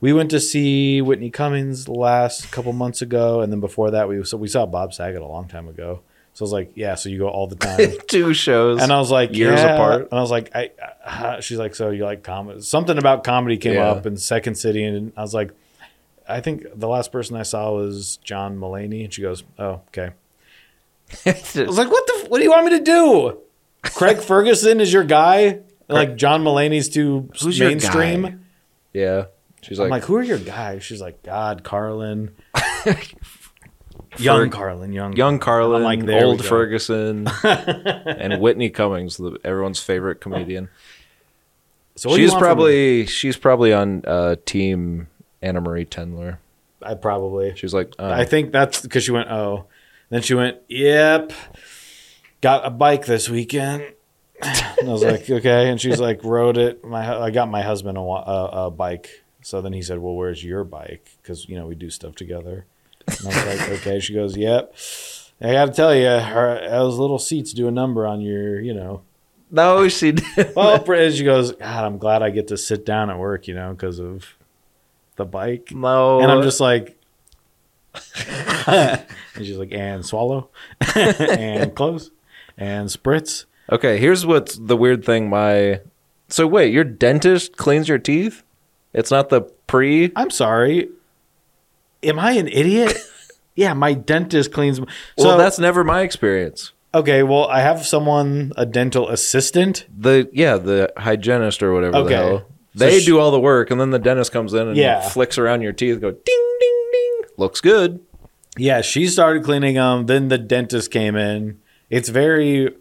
we 0.00 0.12
went 0.12 0.30
to 0.30 0.40
see 0.40 1.00
Whitney 1.02 1.30
Cummings 1.30 1.88
last 1.88 2.50
couple 2.50 2.72
months 2.72 3.00
ago 3.02 3.40
and 3.40 3.52
then 3.52 3.60
before 3.60 3.90
that 3.90 4.08
we 4.08 4.24
so 4.24 4.36
we 4.36 4.48
saw 4.48 4.66
Bob 4.66 4.94
Saget 4.94 5.20
a 5.20 5.26
long 5.26 5.46
time 5.48 5.68
ago 5.68 6.00
so 6.32 6.42
I 6.42 6.44
was 6.44 6.52
like 6.52 6.72
yeah 6.74 6.94
so 6.94 7.08
you 7.08 7.18
go 7.18 7.28
all 7.28 7.46
the 7.46 7.56
time 7.56 7.92
two 8.08 8.34
shows. 8.34 8.80
and 8.82 8.90
I 8.92 8.98
was 8.98 9.10
like, 9.10 9.34
years 9.34 9.60
yeah. 9.60 9.74
apart. 9.74 10.08
And 10.10 10.18
I 10.18 10.20
was 10.20 10.30
like, 10.32 10.50
I, 10.54 10.70
uh, 11.04 11.40
she's 11.40 11.58
like, 11.58 11.74
so 11.76 11.90
you 11.90 12.04
like 12.04 12.24
comedy? 12.24 12.60
Something 12.62 12.98
about 12.98 13.22
comedy 13.22 13.56
came 13.56 13.74
Yeah. 13.74 13.90
up 13.90 14.04
in 14.04 14.16
Second 14.16 14.56
City, 14.56 14.82
and 14.82 15.12
I 15.16 15.20
was 15.20 15.32
like, 15.32 15.52
I 16.28 16.40
think 16.40 16.64
the 16.74 16.88
last 16.88 17.12
person 17.12 17.36
I 17.36 17.42
saw 17.42 17.72
was 17.72 18.18
John 18.24 18.58
Mulaney, 18.58 19.04
and 19.04 19.12
she 19.12 19.22
goes, 19.22 19.44
oh, 19.58 19.82
okay. 19.88 20.12
I 21.26 21.34
was 21.66 21.78
like, 21.78 21.90
what 21.90 22.06
the? 22.06 22.26
What 22.28 22.38
do 22.38 22.44
you 22.44 22.50
want 22.50 22.64
me 22.66 22.78
to 22.78 22.84
do? 22.84 23.38
Craig 23.82 24.18
Ferguson 24.22 24.80
is 24.80 24.92
your 24.92 25.04
guy? 25.04 25.60
Like 25.88 26.16
John 26.16 26.42
Mulaney's 26.42 26.88
too 26.88 27.28
Who's 27.42 27.58
your 27.58 27.68
mainstream. 27.68 28.22
guy? 28.22 28.34
yeah. 28.94 29.24
She's 29.60 29.78
I'm 29.78 29.88
like, 29.88 30.02
like, 30.02 30.08
who 30.08 30.16
are 30.16 30.22
your 30.22 30.38
guys? 30.38 30.84
She's 30.84 31.00
like, 31.00 31.22
God, 31.22 31.64
Carlin, 31.64 32.34
young 34.18 34.50
Carlin, 34.50 34.92
young, 34.92 35.14
young 35.14 35.38
Carlin, 35.38 35.76
I'm 35.78 35.82
like, 35.82 36.04
there 36.04 36.18
we 36.20 36.24
old 36.24 36.42
go. 36.42 36.48
Ferguson, 36.48 37.26
and 37.44 38.42
Whitney 38.42 38.68
Cummings, 38.68 39.16
the, 39.16 39.38
everyone's 39.42 39.80
favorite 39.80 40.20
comedian. 40.20 40.68
So 41.96 42.10
what 42.10 42.16
do 42.16 42.22
you 42.22 42.26
she's 42.26 42.32
want 42.32 42.42
from 42.42 42.48
me? 42.48 42.54
probably 42.54 43.06
she's 43.06 43.36
probably 43.38 43.72
on 43.72 44.04
uh, 44.06 44.36
team 44.44 45.08
Anna 45.44 45.60
Marie 45.60 45.84
Tendler. 45.84 46.38
I 46.82 46.94
probably. 46.94 47.54
She's 47.56 47.74
like, 47.74 47.94
oh, 47.98 48.10
I 48.10 48.24
think 48.24 48.52
that's 48.52 48.80
because 48.80 49.04
she 49.04 49.10
went, 49.10 49.30
oh. 49.30 49.66
Then 50.10 50.22
she 50.22 50.34
went, 50.34 50.58
yep, 50.68 51.32
got 52.40 52.66
a 52.66 52.70
bike 52.70 53.06
this 53.06 53.28
weekend. 53.28 53.84
And 54.42 54.88
I 54.88 54.92
was 54.92 55.02
like, 55.02 55.28
okay. 55.30 55.70
And 55.70 55.80
she's 55.80 56.00
like, 56.00 56.22
rode 56.24 56.58
it. 56.58 56.84
My 56.84 57.20
I 57.20 57.30
got 57.30 57.48
my 57.48 57.62
husband 57.62 57.96
a, 57.96 58.00
a, 58.00 58.66
a 58.66 58.70
bike. 58.70 59.24
So 59.42 59.60
then 59.60 59.72
he 59.72 59.82
said, 59.82 59.98
well, 59.98 60.14
where's 60.14 60.42
your 60.42 60.64
bike? 60.64 61.08
Because, 61.22 61.48
you 61.48 61.56
know, 61.56 61.66
we 61.66 61.74
do 61.74 61.90
stuff 61.90 62.14
together. 62.14 62.66
And 63.06 63.18
I 63.24 63.26
was 63.26 63.58
like, 63.58 63.68
okay. 63.80 64.00
She 64.00 64.14
goes, 64.14 64.36
yep. 64.36 64.74
I 65.40 65.52
got 65.52 65.66
to 65.66 65.72
tell 65.72 65.94
you, 65.94 66.06
her, 66.06 66.66
those 66.70 66.96
little 66.98 67.18
seats 67.18 67.52
do 67.52 67.68
a 67.68 67.70
number 67.70 68.06
on 68.06 68.20
your, 68.20 68.60
you 68.60 68.72
know. 68.72 69.02
no, 69.50 69.88
she 69.88 70.12
did. 70.12 70.54
Well, 70.54 70.78
Brit- 70.78 71.14
she 71.14 71.24
goes, 71.24 71.52
God, 71.52 71.84
I'm 71.84 71.98
glad 71.98 72.22
I 72.22 72.30
get 72.30 72.48
to 72.48 72.56
sit 72.56 72.86
down 72.86 73.10
at 73.10 73.18
work, 73.18 73.46
you 73.48 73.54
know, 73.54 73.72
because 73.72 73.98
of 73.98 74.36
the 75.16 75.24
bike. 75.24 75.68
no, 75.72 76.20
And 76.20 76.30
I'm 76.30 76.42
just 76.42 76.60
like, 76.60 76.98
and 78.26 79.04
she's 79.36 79.56
like, 79.56 79.72
and 79.72 80.04
swallow, 80.04 80.50
and 80.96 81.74
close, 81.74 82.10
and 82.56 82.88
spritz. 82.88 83.44
okay. 83.70 83.98
Here's 83.98 84.26
what's 84.26 84.56
the 84.58 84.76
weird 84.76 85.04
thing. 85.04 85.28
My 85.28 85.80
so 86.28 86.46
wait, 86.46 86.72
your 86.72 86.84
dentist 86.84 87.56
cleans 87.56 87.88
your 87.88 87.98
teeth. 87.98 88.42
It's 88.92 89.10
not 89.10 89.28
the 89.28 89.42
pre. 89.66 90.12
I'm 90.16 90.30
sorry. 90.30 90.88
Am 92.02 92.18
I 92.18 92.32
an 92.32 92.48
idiot? 92.48 92.96
yeah, 93.54 93.72
my 93.74 93.94
dentist 93.94 94.52
cleans. 94.52 94.78
m- 94.78 94.86
So 95.18 95.28
well, 95.28 95.38
that's 95.38 95.58
never 95.58 95.84
my 95.84 96.02
experience. 96.02 96.72
okay. 96.94 97.22
Well, 97.22 97.46
I 97.48 97.60
have 97.60 97.86
someone, 97.86 98.52
a 98.56 98.66
dental 98.66 99.08
assistant. 99.08 99.86
The 99.96 100.28
yeah, 100.32 100.56
the 100.56 100.92
hygienist 100.96 101.62
or 101.62 101.72
whatever 101.72 101.96
Okay. 101.98 102.44
So 102.76 102.84
They 102.86 103.00
do 103.04 103.18
all 103.20 103.30
the 103.30 103.38
work, 103.40 103.70
and 103.70 103.80
then 103.80 103.90
the 103.90 103.98
dentist 103.98 104.32
comes 104.32 104.52
in 104.52 104.66
and 104.68 104.76
Yeah. 104.76 105.00
flicks 105.08 105.38
around 105.38 105.62
your 105.62 105.72
teeth. 105.72 106.00
Go 106.00 106.10
ding 106.10 106.56
ding 106.60 106.88
ding. 106.92 107.22
Looks 107.36 107.60
good. 107.60 108.00
Yeah, 108.56 108.80
she 108.80 109.06
started 109.06 109.44
cleaning 109.44 109.74
them. 109.76 110.06
Then 110.06 110.28
the 110.28 110.38
dentist 110.38 110.90
came 110.90 111.14
in. 111.16 111.58
It's 111.90 112.08
very. 112.08 112.74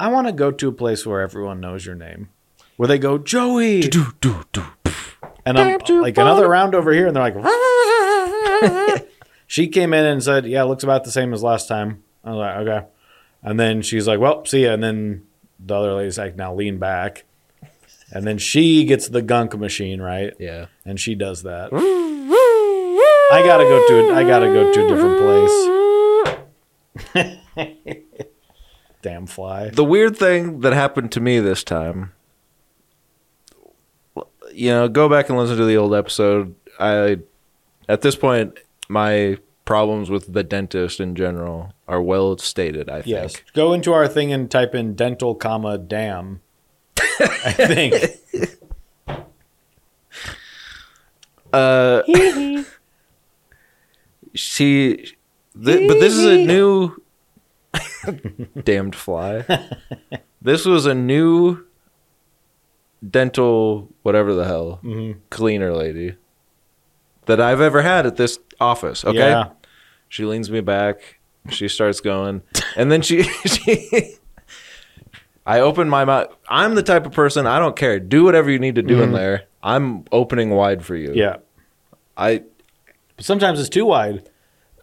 I 0.00 0.08
want 0.08 0.26
to 0.26 0.32
go 0.32 0.50
to 0.50 0.68
a 0.68 0.72
place 0.72 1.06
where 1.06 1.20
everyone 1.20 1.60
knows 1.60 1.84
your 1.86 1.94
name, 1.94 2.28
where 2.76 2.86
they 2.86 2.98
go 2.98 3.16
Joey, 3.18 3.80
Do 3.82 4.06
do 4.20 4.42
do. 4.52 4.64
and 5.46 5.58
I'm 5.58 5.78
like 6.02 6.16
another 6.18 6.48
round 6.48 6.74
over 6.74 6.92
here, 6.92 7.06
and 7.06 7.16
they're 7.16 7.30
like. 7.30 9.06
she 9.46 9.68
came 9.68 9.92
in 9.94 10.04
and 10.04 10.22
said, 10.22 10.46
"Yeah, 10.46 10.62
it 10.62 10.66
looks 10.66 10.84
about 10.84 11.04
the 11.04 11.10
same 11.10 11.32
as 11.32 11.42
last 11.42 11.68
time." 11.68 12.02
I 12.24 12.30
was 12.30 12.38
like, 12.38 12.56
"Okay," 12.56 12.86
and 13.42 13.58
then 13.60 13.82
she's 13.82 14.06
like, 14.06 14.18
"Well, 14.20 14.44
see 14.44 14.64
ya." 14.64 14.72
And 14.72 14.82
then 14.82 15.22
the 15.64 15.74
other 15.74 15.92
lady's 15.94 16.18
like, 16.18 16.36
"Now 16.36 16.54
lean 16.54 16.78
back," 16.78 17.24
and 18.12 18.26
then 18.26 18.38
she 18.38 18.84
gets 18.84 19.08
the 19.08 19.22
gunk 19.22 19.56
machine 19.56 20.00
right, 20.00 20.32
Yeah. 20.38 20.66
and 20.84 20.98
she 21.00 21.14
does 21.14 21.42
that. 21.42 21.70
I 23.32 23.42
gotta 23.44 23.64
go 23.64 23.86
to. 23.88 24.10
A, 24.10 24.14
I 24.14 24.22
gotta 24.24 24.46
go 24.46 24.72
to 24.72 24.84
a 24.84 24.88
different 24.88 25.18
place. 27.14 27.36
Damn 29.02 29.26
fly. 29.26 29.68
The 29.70 29.84
weird 29.84 30.16
thing 30.16 30.60
that 30.60 30.72
happened 30.72 31.12
to 31.12 31.20
me 31.20 31.38
this 31.40 31.62
time, 31.62 32.12
you 34.52 34.70
know, 34.70 34.88
go 34.88 35.08
back 35.08 35.28
and 35.28 35.38
listen 35.38 35.56
to 35.56 35.64
the 35.64 35.76
old 35.76 35.94
episode. 35.94 36.54
I, 36.78 37.18
at 37.88 38.02
this 38.02 38.16
point, 38.16 38.58
my 38.88 39.38
problems 39.64 40.10
with 40.10 40.32
the 40.32 40.42
dentist 40.44 41.00
in 41.00 41.14
general 41.14 41.72
are 41.88 42.00
well 42.02 42.36
stated. 42.38 42.88
I 42.88 42.96
think. 43.02 43.06
Yes. 43.06 43.36
Go 43.54 43.72
into 43.72 43.92
our 43.92 44.08
thing 44.08 44.32
and 44.32 44.50
type 44.50 44.74
in 44.74 44.94
dental 44.94 45.34
comma 45.34 45.78
damn. 45.78 46.40
I 47.20 47.52
think. 47.52 47.94
Uh, 51.52 52.02
she, 54.34 54.96
th- 54.96 55.88
but 55.88 56.00
this 56.00 56.14
is 56.14 56.24
a 56.24 56.36
new 56.44 56.96
damned 58.62 58.94
fly. 58.94 59.44
This 60.42 60.64
was 60.66 60.86
a 60.86 60.94
new 60.94 61.64
dental 63.08 63.88
whatever 64.02 64.34
the 64.34 64.44
hell 64.44 64.80
Mhm. 64.82 65.18
cleaner 65.30 65.72
lady 65.74 66.16
that 67.26 67.40
I've 67.40 67.60
ever 67.60 67.82
had 67.82 68.06
at 68.06 68.16
this 68.16 68.38
office. 68.60 69.04
Okay, 69.04 69.18
Yeah. 69.18 69.50
she 70.08 70.24
leans 70.24 70.50
me 70.50 70.60
back. 70.60 71.18
She 71.50 71.68
starts 71.68 72.00
going, 72.00 72.42
and 72.76 72.90
then 72.90 73.02
she 73.02 73.22
she. 73.46 74.16
I 75.46 75.60
open 75.60 75.88
my 75.88 76.04
mouth. 76.04 76.34
I'm 76.48 76.74
the 76.74 76.82
type 76.82 77.06
of 77.06 77.12
person 77.12 77.46
I 77.46 77.60
don't 77.60 77.76
care. 77.76 78.00
Do 78.00 78.24
whatever 78.24 78.50
you 78.50 78.58
need 78.58 78.74
to 78.74 78.82
do 78.82 79.00
in 79.00 79.12
there. 79.12 79.44
I'm 79.62 80.04
opening 80.10 80.50
wide 80.50 80.84
for 80.84 80.96
you. 80.96 81.12
Yeah. 81.14 81.36
I 82.16 82.42
But 83.16 83.24
sometimes 83.24 83.60
it's 83.60 83.68
too 83.68 83.86
wide. 83.86 84.28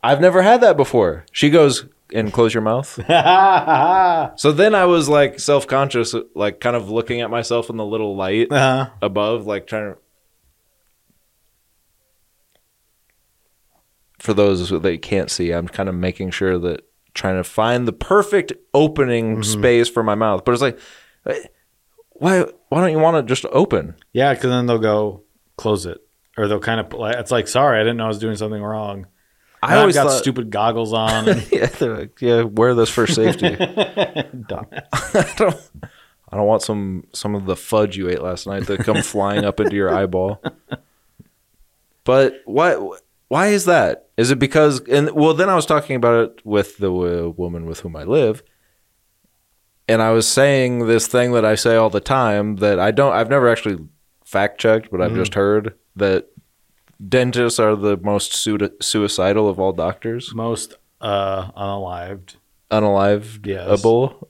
I've 0.01 0.21
never 0.21 0.41
had 0.41 0.61
that 0.61 0.77
before. 0.77 1.25
She 1.31 1.49
goes 1.49 1.85
and 2.13 2.31
close 2.31 2.53
your 2.53 2.61
mouth. 2.61 2.93
so 4.39 4.51
then 4.51 4.73
I 4.73 4.85
was 4.85 5.09
like 5.09 5.39
self 5.39 5.67
conscious, 5.67 6.15
like 6.33 6.61
kind 6.61 6.75
of 6.75 6.89
looking 6.89 7.21
at 7.21 7.29
myself 7.29 7.69
in 7.69 7.75
the 7.77 7.85
little 7.85 8.15
light 8.15 8.51
uh, 8.51 8.89
above, 9.01 9.45
like 9.45 9.67
trying 9.67 9.93
to. 9.93 9.97
For 14.19 14.33
those 14.33 14.69
that 14.69 14.91
you 14.91 14.99
can't 14.99 15.29
see, 15.29 15.51
I'm 15.51 15.67
kind 15.67 15.89
of 15.89 15.95
making 15.95 16.31
sure 16.31 16.57
that 16.59 16.85
trying 17.13 17.37
to 17.37 17.43
find 17.43 17.87
the 17.87 17.93
perfect 17.93 18.53
opening 18.73 19.43
space 19.43 19.89
for 19.89 20.03
my 20.03 20.15
mouth. 20.15 20.43
But 20.45 20.53
it's 20.53 20.61
like, 20.61 20.79
eh, 21.25 21.39
why 22.11 22.45
why 22.69 22.81
don't 22.81 22.91
you 22.91 22.99
want 22.99 23.17
to 23.17 23.23
just 23.23 23.45
open? 23.51 23.95
Yeah, 24.13 24.33
because 24.33 24.49
then 24.49 24.65
they'll 24.65 24.79
go 24.79 25.23
close 25.57 25.85
it, 25.85 26.01
or 26.37 26.47
they'll 26.47 26.59
kind 26.59 26.79
of. 26.79 26.87
It's 27.17 27.31
like, 27.31 27.47
sorry, 27.47 27.79
I 27.79 27.83
didn't 27.83 27.97
know 27.97 28.05
I 28.05 28.09
was 28.09 28.19
doing 28.19 28.35
something 28.35 28.61
wrong. 28.61 29.07
I 29.61 29.77
always 29.77 29.95
got 29.95 30.07
thought, 30.07 30.17
stupid 30.17 30.49
goggles 30.49 30.93
on. 30.93 31.29
And 31.29 31.51
yeah, 31.51 31.69
like, 31.79 32.21
yeah, 32.21 32.41
wear 32.43 32.75
this 32.75 32.89
for 32.89 33.07
safety. 33.07 33.55
Dumb. 34.47 34.67
I 34.93 35.33
don't 35.37 35.55
I 36.29 36.37
don't 36.37 36.47
want 36.47 36.63
some 36.63 37.05
some 37.13 37.35
of 37.35 37.45
the 37.45 37.55
fudge 37.55 37.95
you 37.95 38.09
ate 38.09 38.21
last 38.21 38.47
night 38.47 38.67
to 38.67 38.77
come 38.77 39.01
flying 39.01 39.45
up 39.45 39.59
into 39.59 39.75
your 39.75 39.93
eyeball. 39.93 40.41
But 42.03 42.41
why 42.45 42.75
why 43.33 43.47
is 43.57 43.63
that? 43.65 43.93
Is 44.17 44.29
it 44.33 44.39
because 44.47 44.73
and 44.95 45.05
well 45.21 45.33
then 45.39 45.49
I 45.49 45.55
was 45.55 45.65
talking 45.65 45.95
about 45.95 46.15
it 46.25 46.33
with 46.45 46.69
the 46.77 46.91
uh, 46.91 47.29
woman 47.43 47.65
with 47.69 47.79
whom 47.81 47.95
I 47.95 48.03
live. 48.03 48.43
And 49.91 50.01
I 50.01 50.11
was 50.11 50.27
saying 50.27 50.87
this 50.87 51.07
thing 51.07 51.33
that 51.33 51.43
I 51.53 51.55
say 51.55 51.75
all 51.75 51.89
the 51.89 51.99
time 52.19 52.45
that 52.57 52.77
I 52.87 52.91
don't 52.91 53.13
I've 53.17 53.29
never 53.35 53.47
actually 53.49 53.77
fact 54.23 54.55
checked, 54.61 54.89
but 54.91 55.01
I've 55.01 55.15
just 55.15 55.33
heard 55.33 55.73
that 55.95 56.21
dentists 57.17 57.59
are 57.59 57.75
the 57.75 57.97
most 57.97 58.33
sui- 58.33 58.71
suicidal 58.81 59.49
of 59.49 59.59
all 59.59 59.73
doctors, 59.73 60.33
Most 60.33 60.75
uh, 61.01 61.51
unalived. 61.51 62.35
unaliveable 62.71 64.27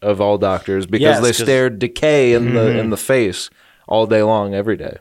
of 0.00 0.20
all 0.20 0.38
doctors 0.38 0.86
because 0.86 1.16
Yes, 1.16 1.22
they 1.22 1.32
stare 1.32 1.68
decay 1.70 2.32
in 2.34 2.54
the 2.54 2.78
in 2.80 2.90
the 2.90 2.96
face 2.96 3.50
all 3.88 4.06
day 4.06 4.22
long 4.22 4.54
every 4.54 4.76
day. 4.76 4.96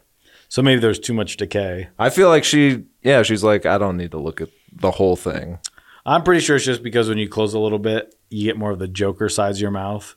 So 0.54 0.62
maybe 0.62 0.80
there's 0.82 1.00
too 1.00 1.16
much 1.16 1.38
decay. 1.38 1.90
I 1.98 2.12
feel 2.12 2.30
like 2.30 2.44
she 2.44 2.84
yeah, 3.02 3.24
she's 3.24 3.44
like 3.44 3.66
I 3.66 3.80
don't 3.80 3.98
need 3.98 4.12
to 4.12 4.20
look 4.20 4.40
at 4.40 4.50
the 4.72 4.92
whole 4.92 5.16
thing. 5.16 5.58
I'm 6.06 6.22
pretty 6.22 6.42
sure 6.42 6.58
it's 6.58 6.64
just 6.66 6.84
because 6.84 7.10
when 7.10 7.18
you 7.18 7.28
close 7.28 7.56
a 7.56 7.60
little 7.60 7.80
bit, 7.80 8.14
you 8.30 8.44
get 8.44 8.56
more 8.56 8.70
of 8.70 8.78
the 8.78 8.88
Joker 8.88 9.30
sides 9.30 9.58
of 9.58 9.62
your 9.64 9.72
mouth. 9.72 10.16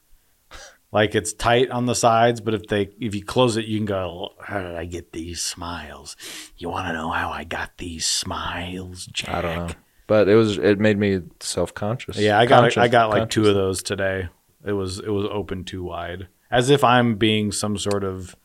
Like 0.92 1.14
it's 1.14 1.32
tight 1.32 1.70
on 1.70 1.86
the 1.86 1.94
sides, 1.94 2.42
but 2.42 2.52
if 2.52 2.66
they 2.66 2.90
if 3.00 3.14
you 3.14 3.24
close 3.24 3.56
it, 3.56 3.64
you 3.64 3.78
can 3.78 3.86
go. 3.86 4.34
How 4.38 4.60
did 4.60 4.76
I 4.76 4.84
get 4.84 5.12
these 5.14 5.40
smiles? 5.40 6.18
You 6.58 6.68
want 6.68 6.88
to 6.88 6.92
know 6.92 7.10
how 7.12 7.30
I 7.30 7.44
got 7.44 7.78
these 7.78 8.04
smiles, 8.04 9.06
Jack? 9.06 9.34
I 9.34 9.40
don't 9.40 9.68
know. 9.68 9.74
But 10.06 10.28
it 10.28 10.34
was 10.34 10.58
it 10.58 10.78
made 10.78 10.98
me 10.98 11.22
self-conscious. 11.40 12.18
Yeah, 12.18 12.38
I 12.38 12.44
got 12.44 12.60
Conscious- 12.60 12.82
I 12.82 12.88
got 12.88 13.08
like 13.08 13.30
two 13.30 13.48
of 13.48 13.54
those 13.54 13.82
today. 13.82 14.28
It 14.66 14.72
was 14.72 14.98
it 14.98 15.08
was 15.08 15.24
open 15.30 15.64
too 15.64 15.82
wide, 15.82 16.28
as 16.50 16.68
if 16.68 16.84
I'm 16.84 17.14
being 17.14 17.52
some 17.52 17.78
sort 17.78 18.04
of 18.04 18.36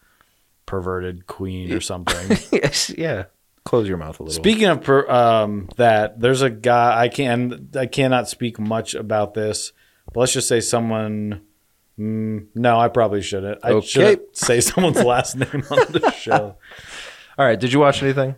perverted 0.72 1.28
queen 1.28 1.74
or 1.74 1.82
something. 1.82 2.38
yes, 2.54 2.90
yeah. 2.98 3.26
Close 3.66 3.88
your 3.90 3.98
mouth 3.98 4.20
a 4.22 4.24
little. 4.24 4.42
Speaking 4.42 4.66
of 4.70 4.82
per, 4.82 5.06
um, 5.10 5.68
that, 5.76 6.20
there's 6.22 6.42
a 6.42 6.50
guy 6.50 6.98
I 7.02 7.10
can 7.10 7.70
I 7.78 7.86
cannot 7.88 8.30
speak 8.30 8.58
much 8.58 8.96
about 8.96 9.34
this, 9.34 9.74
but 10.14 10.22
let's 10.22 10.32
just 10.34 10.48
say 10.48 10.62
someone. 10.62 11.42
Mm, 12.00 12.48
no, 12.56 12.80
I 12.80 12.88
probably 12.88 13.22
shouldn't. 13.22 13.60
I 13.64 13.72
Okay. 13.72 13.86
shouldn't 13.88 14.38
say 14.38 14.62
someone's 14.72 15.04
last 15.04 15.36
name 15.36 15.64
on 15.70 15.92
the 15.92 16.10
show. 16.18 16.56
All 17.38 17.46
right, 17.46 17.60
did 17.60 17.74
you 17.74 17.80
watch 17.80 18.02
anything? 18.02 18.36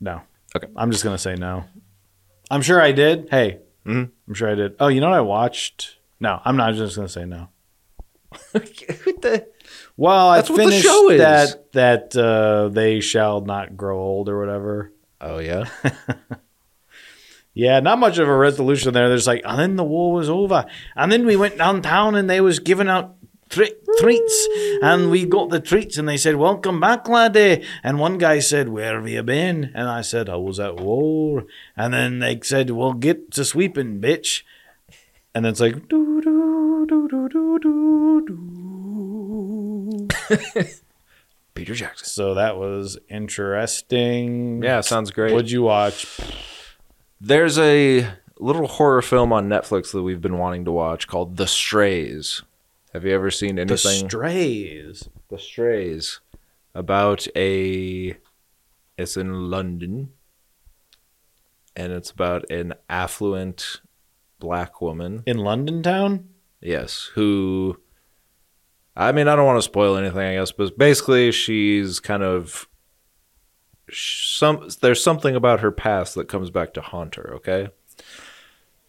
No. 0.00 0.22
Okay. 0.56 0.68
I'm 0.76 0.92
just 0.92 1.02
gonna 1.02 1.18
say 1.18 1.34
no. 1.34 1.64
I'm 2.50 2.62
sure 2.62 2.80
I 2.80 2.92
did. 2.92 3.28
Hey, 3.30 3.58
Mhm. 3.84 4.10
I'm 4.28 4.34
sure 4.34 4.48
I 4.50 4.54
did. 4.54 4.76
Oh, 4.78 4.86
you 4.88 5.00
know 5.00 5.10
what 5.10 5.18
I 5.18 5.22
watched? 5.22 5.96
No, 6.20 6.40
I'm 6.44 6.56
not. 6.56 6.68
I'm 6.70 6.76
just 6.76 6.94
gonna 6.96 7.08
say 7.08 7.24
no. 7.26 7.48
What 8.52 8.64
the- 9.22 9.46
Well, 9.98 10.32
That's 10.32 10.48
I 10.48 10.52
what 10.52 10.56
the 10.58 10.64
finished 10.70 10.84
show 10.86 11.10
is. 11.10 11.18
that 11.18 11.72
that 11.72 12.16
uh, 12.16 12.68
they 12.68 13.00
shall 13.00 13.40
not 13.42 13.76
grow 13.76 13.98
old 13.98 14.28
or 14.30 14.38
whatever. 14.38 14.92
Oh 15.20 15.38
yeah. 15.40 15.64
Yeah, 17.54 17.80
not 17.80 17.98
much 17.98 18.18
of 18.18 18.28
a 18.28 18.36
resolution 18.36 18.94
there. 18.94 19.08
There's 19.08 19.26
like, 19.26 19.42
and 19.44 19.58
then 19.58 19.74
the 19.74 19.82
war 19.82 20.12
was 20.12 20.30
over, 20.30 20.64
and 20.94 21.10
then 21.10 21.26
we 21.26 21.34
went 21.34 21.58
downtown 21.58 22.14
and 22.14 22.30
they 22.30 22.40
was 22.40 22.60
giving 22.60 22.88
out 22.88 23.16
tre- 23.48 23.74
treats, 23.98 24.48
and 24.80 25.10
we 25.10 25.26
got 25.26 25.50
the 25.50 25.58
treats, 25.58 25.98
and 25.98 26.08
they 26.08 26.16
said, 26.18 26.36
"Welcome 26.36 26.78
back, 26.78 27.08
laddie." 27.08 27.64
And 27.82 27.98
one 27.98 28.16
guy 28.18 28.38
said, 28.38 28.68
"Where 28.68 28.94
have 29.00 29.08
you 29.08 29.24
been?" 29.24 29.72
And 29.74 29.88
I 29.88 30.02
said, 30.02 30.28
"I 30.28 30.36
was 30.36 30.60
at 30.60 30.76
war." 30.78 31.46
And 31.76 31.92
then 31.92 32.20
they 32.20 32.38
said, 32.44 32.70
"Well, 32.70 32.92
get 32.92 33.32
to 33.32 33.44
sweeping, 33.44 34.00
bitch." 34.00 34.42
And 35.34 35.44
it's 35.44 35.58
like, 35.58 35.88
doo 35.88 36.20
doo 36.20 36.86
doo 36.88 37.08
doo 37.08 37.28
doo 37.28 37.58
doo 37.58 38.24
doo. 38.24 38.57
Peter 41.54 41.74
Jackson. 41.74 42.06
So 42.06 42.34
that 42.34 42.56
was 42.56 42.98
interesting. 43.08 44.62
Yeah, 44.62 44.80
sounds 44.80 45.10
great. 45.10 45.32
What'd 45.32 45.50
you 45.50 45.62
watch? 45.62 46.06
There's 47.20 47.58
a 47.58 48.08
little 48.38 48.68
horror 48.68 49.02
film 49.02 49.32
on 49.32 49.48
Netflix 49.48 49.92
that 49.92 50.02
we've 50.02 50.20
been 50.20 50.38
wanting 50.38 50.64
to 50.66 50.72
watch 50.72 51.08
called 51.08 51.36
The 51.36 51.46
Strays. 51.46 52.42
Have 52.92 53.04
you 53.04 53.12
ever 53.12 53.30
seen 53.30 53.58
anything? 53.58 54.04
The? 54.04 54.08
Strays. 54.08 55.08
The 55.28 55.38
Strays. 55.38 56.20
About 56.74 57.26
a. 57.36 58.16
It's 58.96 59.16
in 59.16 59.50
London. 59.50 60.10
And 61.76 61.92
it's 61.92 62.10
about 62.10 62.50
an 62.50 62.74
affluent 62.88 63.80
black 64.38 64.80
woman. 64.80 65.22
In 65.26 65.38
London 65.38 65.82
town? 65.82 66.28
Yes. 66.60 67.10
Who. 67.14 67.78
I 68.98 69.12
mean, 69.12 69.28
I 69.28 69.36
don't 69.36 69.46
want 69.46 69.58
to 69.58 69.62
spoil 69.62 69.96
anything, 69.96 70.18
I 70.18 70.34
guess, 70.34 70.50
but 70.50 70.76
basically, 70.76 71.30
she's 71.30 72.00
kind 72.00 72.22
of. 72.24 72.68
Some 73.90 74.68
there's 74.82 75.02
something 75.02 75.34
about 75.34 75.60
her 75.60 75.70
past 75.70 76.14
that 76.16 76.28
comes 76.28 76.50
back 76.50 76.74
to 76.74 76.82
haunt 76.82 77.14
her. 77.14 77.32
Okay. 77.36 77.68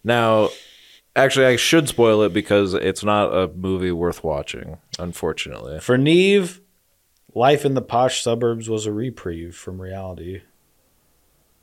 Now, 0.04 0.50
actually, 1.14 1.46
I 1.46 1.56
should 1.56 1.88
spoil 1.88 2.22
it 2.22 2.34
because 2.34 2.74
it's 2.74 3.04
not 3.04 3.32
a 3.32 3.48
movie 3.48 3.92
worth 3.92 4.24
watching. 4.24 4.78
Unfortunately, 4.98 5.78
For 5.80 5.96
Neve, 5.96 6.60
life 7.32 7.64
in 7.64 7.74
the 7.74 7.82
posh 7.82 8.22
suburbs 8.22 8.68
was 8.68 8.84
a 8.84 8.92
reprieve 8.92 9.56
from 9.56 9.80
reality. 9.80 10.42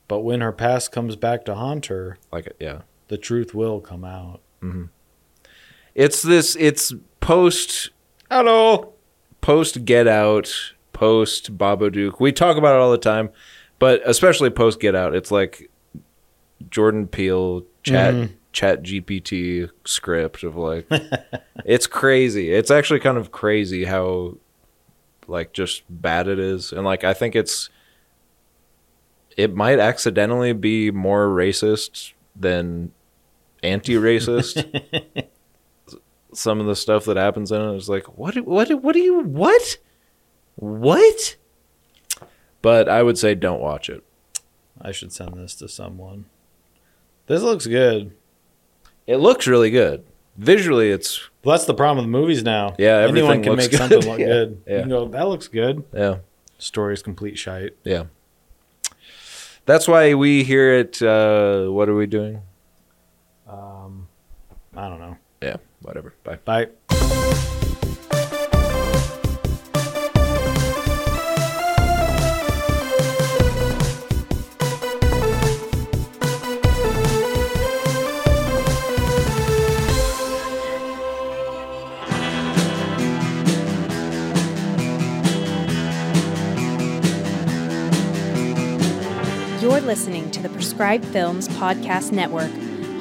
But 0.07 0.21
when 0.21 0.39
her 0.39 0.53
past 0.53 0.91
comes 0.93 1.15
back 1.17 1.43
to 1.45 1.55
haunt 1.55 1.87
her, 1.87 2.17
like 2.31 2.53
yeah, 2.59 2.83
the 3.09 3.17
truth 3.17 3.53
will 3.53 3.81
come 3.81 4.05
out. 4.05 4.41
Mm-hmm. 4.63 4.85
it's 5.93 6.21
this. 6.21 6.55
It's 6.55 6.93
post 7.19 7.91
Hello. 8.29 8.93
post 9.39 9.85
Get 9.85 10.05
Out, 10.05 10.53
post 10.91 11.57
Babadook. 11.57 12.19
We 12.19 12.33
talk 12.33 12.57
about 12.57 12.75
it 12.75 12.81
all 12.81 12.91
the 12.91 12.97
time, 12.97 13.29
but 13.79 14.01
especially 14.05 14.49
post 14.49 14.81
Get 14.81 14.95
Out, 14.95 15.15
it's 15.15 15.31
like 15.31 15.69
Jordan 16.69 17.07
Peele 17.07 17.63
chat 17.83 18.13
mm-hmm. 18.13 18.33
chat 18.51 18.83
GPT 18.83 19.69
script 19.85 20.43
of 20.43 20.57
like 20.57 20.87
it's 21.65 21.87
crazy. 21.87 22.51
It's 22.51 22.69
actually 22.69 22.99
kind 22.99 23.17
of 23.17 23.31
crazy 23.31 23.85
how 23.85 24.35
like 25.27 25.53
just 25.53 25.83
bad 25.89 26.27
it 26.27 26.37
is. 26.39 26.73
And 26.73 26.83
like 26.83 27.05
I 27.05 27.13
think 27.13 27.33
it's 27.33 27.69
it 29.37 29.55
might 29.55 29.79
accidentally 29.79 30.51
be 30.51 30.91
more 30.91 31.27
racist 31.27 32.11
than 32.35 32.91
anti-racist. 33.63 35.27
Some 36.37 36.59
of 36.59 36.67
the 36.67 36.75
stuff 36.75 37.05
that 37.05 37.17
happens 37.17 37.51
in 37.51 37.59
it 37.59 37.75
is 37.75 37.89
like, 37.89 38.15
what? 38.17 38.35
do- 38.35 38.43
What? 38.43 38.69
What 38.83 38.93
do 38.93 38.99
you? 38.99 39.21
What? 39.21 39.77
What? 40.55 41.35
But 42.61 42.87
I 42.87 43.01
would 43.01 43.17
say 43.17 43.33
don't 43.33 43.59
watch 43.59 43.89
it. 43.89 44.03
I 44.79 44.91
should 44.91 45.11
send 45.11 45.33
this 45.33 45.55
to 45.55 45.67
someone. 45.67 46.25
This 47.25 47.41
looks 47.41 47.65
good. 47.65 48.11
It 49.07 49.17
looks 49.17 49.47
really 49.47 49.71
good. 49.71 50.05
Visually, 50.37 50.91
it's 50.91 51.19
Well, 51.43 51.55
that's 51.55 51.65
the 51.65 51.73
problem 51.73 52.05
with 52.05 52.11
movies 52.11 52.43
now. 52.43 52.75
Yeah, 52.77 52.97
anyone 52.99 53.41
can 53.41 53.55
make 53.55 53.71
good. 53.71 53.77
something 53.79 54.01
look 54.01 54.19
Yeah, 54.19 54.25
good. 54.27 54.61
yeah. 54.67 54.73
You 54.75 54.79
can 54.81 54.89
go, 54.89 55.07
that 55.07 55.27
looks 55.27 55.47
good. 55.47 55.83
yeah, 55.93 56.17
Story's 56.59 57.01
complete 57.01 57.37
shite. 57.39 57.75
yeah. 57.83 58.03
That's 59.65 59.87
why 59.87 60.13
we 60.13 60.43
here 60.43 60.71
at 60.73 61.01
uh, 61.01 61.65
what 61.69 61.89
are 61.89 61.95
we 61.95 62.05
doing? 62.05 62.41
Um, 63.49 64.07
I 64.75 64.87
don't 64.87 64.99
know. 64.99 65.17
Yeah, 65.41 65.57
whatever. 65.81 66.13
Bye. 66.23 66.39
Bye. 66.43 66.67
You're 89.59 89.81
listening 89.81 90.31
to 90.31 90.41
the 90.41 90.49
Prescribed 90.49 91.05
Films 91.05 91.49
Podcast 91.49 92.11
Network, 92.11 92.51